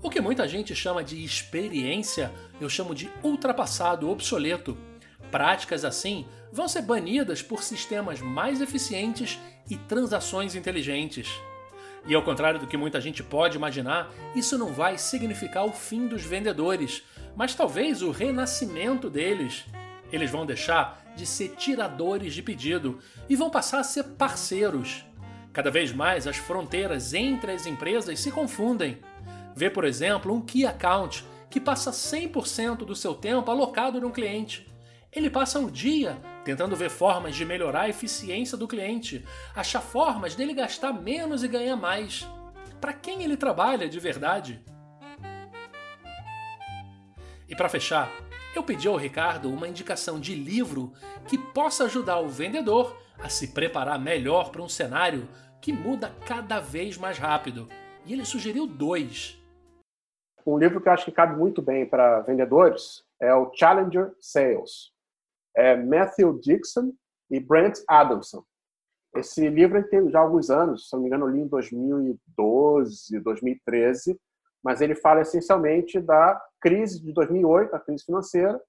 [0.02, 2.32] O que muita gente chama de experiência,
[2.62, 4.78] eu chamo de ultrapassado, obsoleto.
[5.30, 9.38] Práticas assim vão ser banidas por sistemas mais eficientes
[9.70, 11.30] e transações inteligentes.
[12.08, 16.08] E ao contrário do que muita gente pode imaginar, isso não vai significar o fim
[16.08, 17.04] dos vendedores,
[17.36, 19.66] mas talvez o renascimento deles.
[20.14, 25.04] Eles vão deixar de ser tiradores de pedido e vão passar a ser parceiros.
[25.52, 28.98] Cada vez mais as fronteiras entre as empresas se confundem.
[29.56, 34.68] Vê, por exemplo, um Key Account que passa 100% do seu tempo alocado num cliente.
[35.12, 39.26] Ele passa o dia tentando ver formas de melhorar a eficiência do cliente,
[39.56, 42.28] achar formas dele gastar menos e ganhar mais.
[42.80, 44.64] Para quem ele trabalha de verdade?
[47.48, 48.12] E para fechar,
[48.56, 50.94] eu pedi ao Ricardo uma indicação de livro
[51.28, 55.28] que possa ajudar o vendedor a se preparar melhor para um cenário
[55.60, 57.68] que muda cada vez mais rápido.
[58.06, 59.39] E ele sugeriu dois.
[60.50, 64.92] Um livro que eu acho que cabe muito bem para vendedores é o Challenger Sales.
[65.56, 66.92] É Matthew Dixon
[67.30, 68.44] e Brent Adamson.
[69.16, 74.20] Esse livro tem já alguns anos, se não me engano, eu li em 2012, 2013,
[74.64, 78.60] mas ele fala essencialmente da crise de 2008, a crise financeira,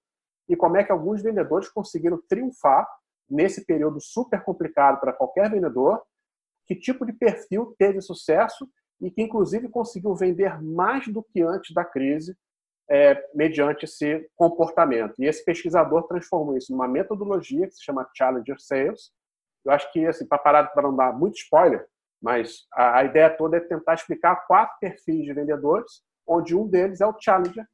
[0.50, 2.86] e como é que alguns vendedores conseguiram triunfar
[3.28, 6.02] nesse período super complicado para qualquer vendedor,
[6.66, 8.68] que tipo de perfil teve sucesso
[9.00, 12.36] e que, inclusive, conseguiu vender mais do que antes da crise,
[12.90, 15.14] é, mediante esse comportamento.
[15.18, 19.12] E esse pesquisador transformou isso numa metodologia que se chama Challenger Sales.
[19.64, 21.86] Eu acho que, assim, para parar para não dar muito spoiler,
[22.20, 27.00] mas a, a, ideia toda é tentar explicar quatro perfis de vendedores, onde um deles
[27.00, 27.64] é o Challenger,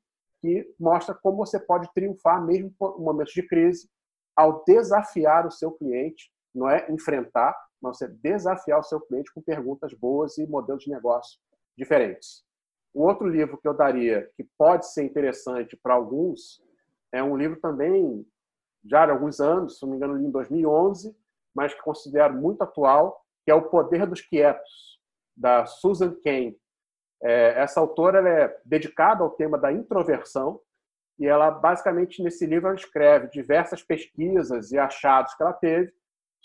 [0.41, 3.89] que mostra como você pode triunfar mesmo em momentos de crise,
[4.37, 7.57] ao desafiar o seu cliente, não é enfrentar,
[7.87, 11.39] mas você desafiar o seu cliente com perguntas boas e modelos de negócio
[11.77, 12.45] diferentes.
[12.93, 16.63] O outro livro que eu daria, que pode ser interessante para alguns,
[17.13, 18.27] é um livro também
[18.85, 21.17] já de alguns anos, se não me engano, em 2011,
[21.55, 25.01] mas que considero muito atual, que é O Poder dos Quietos,
[25.37, 26.57] da Susan Cain.
[27.23, 30.61] É, essa autora é dedicada ao tema da introversão
[31.19, 35.93] e ela, basicamente, nesse livro, ela escreve diversas pesquisas e achados que ela teve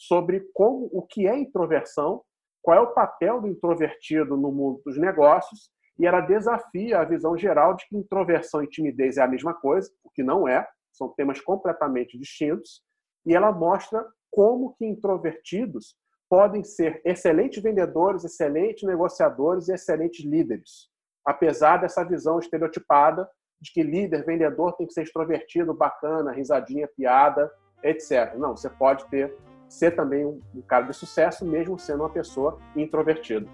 [0.02, 2.24] sobre como o que é introversão,
[2.60, 7.38] qual é o papel do introvertido no mundo dos negócios, e ela desafia a visão
[7.38, 11.10] geral de que introversão e timidez é a mesma coisa, o que não é, são
[11.10, 12.82] temas completamente distintos,
[13.26, 15.96] e ela mostra como que introvertidos
[16.28, 20.90] podem ser excelentes vendedores, excelentes negociadores e excelentes líderes,
[21.24, 23.30] apesar dessa visão estereotipada
[23.62, 27.52] de que líder, vendedor tem que ser extrovertido, bacana, risadinha, piada,
[27.84, 28.34] etc.
[28.36, 29.38] Não, você pode ter
[29.72, 33.48] ser também um, um cara de sucesso, mesmo sendo uma pessoa introvertida.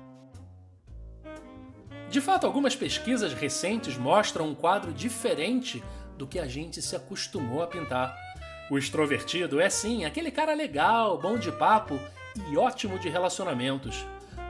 [2.09, 5.83] De fato, algumas pesquisas recentes mostram um quadro diferente
[6.17, 8.17] do que a gente se acostumou a pintar.
[8.71, 11.99] O extrovertido é sim aquele cara legal, bom de papo
[12.49, 14.03] e ótimo de relacionamentos.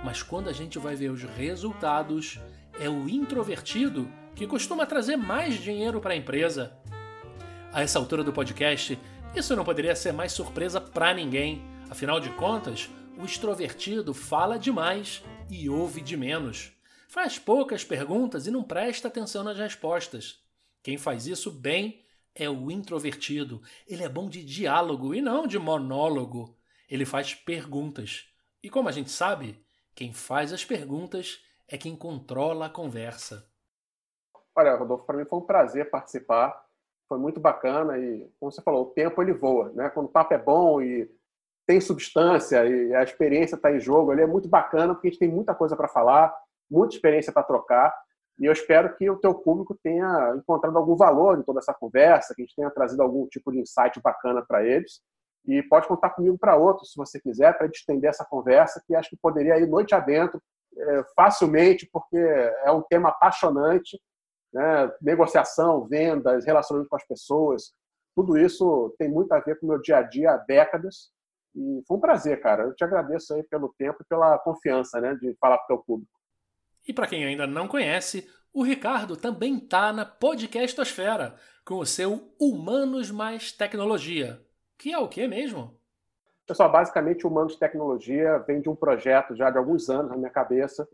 [0.06, 2.40] Mas quando a gente vai ver os resultados,
[2.80, 6.72] é o introvertido que costuma trazer mais dinheiro para a empresa.
[7.74, 8.98] A essa altura do podcast,
[9.36, 11.62] isso não poderia ser mais surpresa para ninguém.
[11.90, 16.72] Afinal de contas, o extrovertido fala demais e ouve de menos.
[17.08, 20.44] Faz poucas perguntas e não presta atenção nas respostas.
[20.84, 22.04] Quem faz isso bem
[22.36, 23.62] é o introvertido.
[23.88, 26.58] Ele é bom de diálogo e não de monólogo.
[26.90, 28.26] Ele faz perguntas.
[28.62, 29.64] E como a gente sabe,
[29.96, 33.50] quem faz as perguntas é quem controla a conversa.
[34.56, 36.67] Olha, Rodolfo, para mim foi um prazer participar
[37.08, 39.90] foi muito bacana e, como você falou, o tempo ele voa, né?
[39.90, 41.10] Quando o papo é bom e
[41.66, 45.20] tem substância e a experiência está em jogo, ele é muito bacana porque a gente
[45.20, 46.34] tem muita coisa para falar,
[46.70, 47.94] muita experiência para trocar
[48.40, 52.36] e eu espero que o teu público tenha encontrado algum valor em toda essa conversa,
[52.36, 55.02] que a gente tenha trazido algum tipo de insight bacana para eles
[55.46, 59.10] e pode contar comigo para outros, se você quiser, para estender essa conversa que acho
[59.10, 60.42] que poderia ir noite adentro
[60.78, 64.00] é, facilmente, porque é um tema apaixonante
[64.54, 64.92] né?
[65.02, 67.74] negociação, vendas, relacionamento com as pessoas,
[68.16, 71.12] tudo isso tem muito a ver com o meu dia a dia há décadas.
[71.56, 72.64] E foi um prazer, cara.
[72.64, 75.86] Eu te agradeço aí pelo tempo e pela confiança né, de falar para o teu
[75.86, 76.12] público.
[76.88, 82.34] E para quem ainda não conhece, o Ricardo também tá na Podcastosfera, com o seu
[82.40, 84.42] Humanos Mais Tecnologia.
[84.80, 85.80] Que é o que mesmo?
[86.48, 90.88] Pessoal, basicamente, Humanos Tecnologia vem de um projeto já de alguns anos na minha cabeça,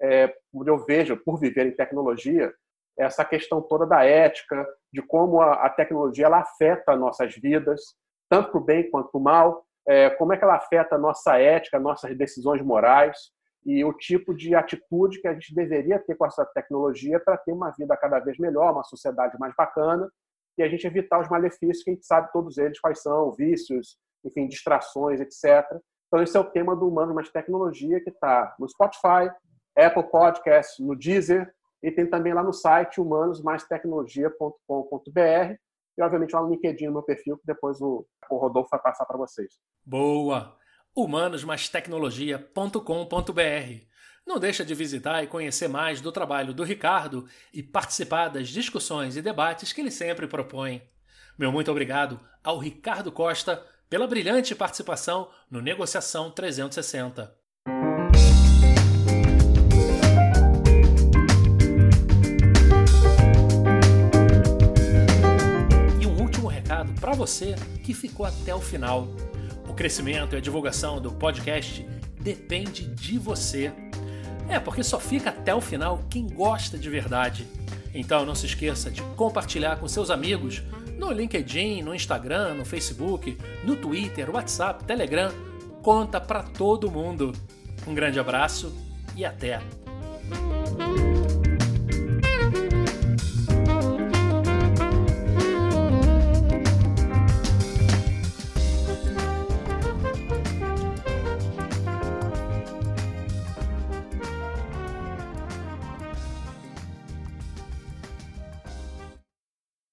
[0.00, 2.54] é, onde eu vejo, por viver em tecnologia,
[2.98, 7.80] essa questão toda da ética, de como a, tecnologia ela afeta nossas vidas,
[8.28, 10.98] tanto para o bem quanto para o mal, é, como é que ela afeta a
[10.98, 13.16] nossa ética, nossas decisões morais
[13.64, 17.52] e o tipo de atitude que a gente deveria ter com essa tecnologia para ter
[17.52, 20.08] uma vida cada vez melhor, uma sociedade mais bacana
[20.58, 23.96] e a gente evitar os malefícios que a gente sabe todos eles quais são, vícios,
[24.24, 25.64] enfim, distrações, etc.
[26.08, 29.30] Então esse é o tema do Humano Mais Tecnologia que está no Spotify,
[29.76, 31.52] Apple Podcasts, no Deezer,
[31.82, 35.56] e tem também lá no site humanosmaistecnologia.com.br
[35.98, 39.04] e, obviamente, lá no LinkedIn, no meu perfil, que depois o, o Rodolfo vai passar
[39.04, 39.58] para vocês.
[39.84, 40.56] Boa!
[40.94, 43.86] humanosmaistecnologia.com.br
[44.26, 49.16] Não deixa de visitar e conhecer mais do trabalho do Ricardo e participar das discussões
[49.16, 50.82] e debates que ele sempre propõe.
[51.38, 57.41] Meu muito obrigado ao Ricardo Costa pela brilhante participação no Negociação 360.
[67.02, 69.08] Para você que ficou até o final.
[69.68, 71.84] O crescimento e a divulgação do podcast
[72.20, 73.72] depende de você.
[74.48, 77.44] É, porque só fica até o final quem gosta de verdade.
[77.92, 80.62] Então não se esqueça de compartilhar com seus amigos
[80.96, 85.32] no LinkedIn, no Instagram, no Facebook, no Twitter, WhatsApp, Telegram.
[85.82, 87.32] Conta para todo mundo.
[87.84, 88.72] Um grande abraço
[89.16, 89.60] e até!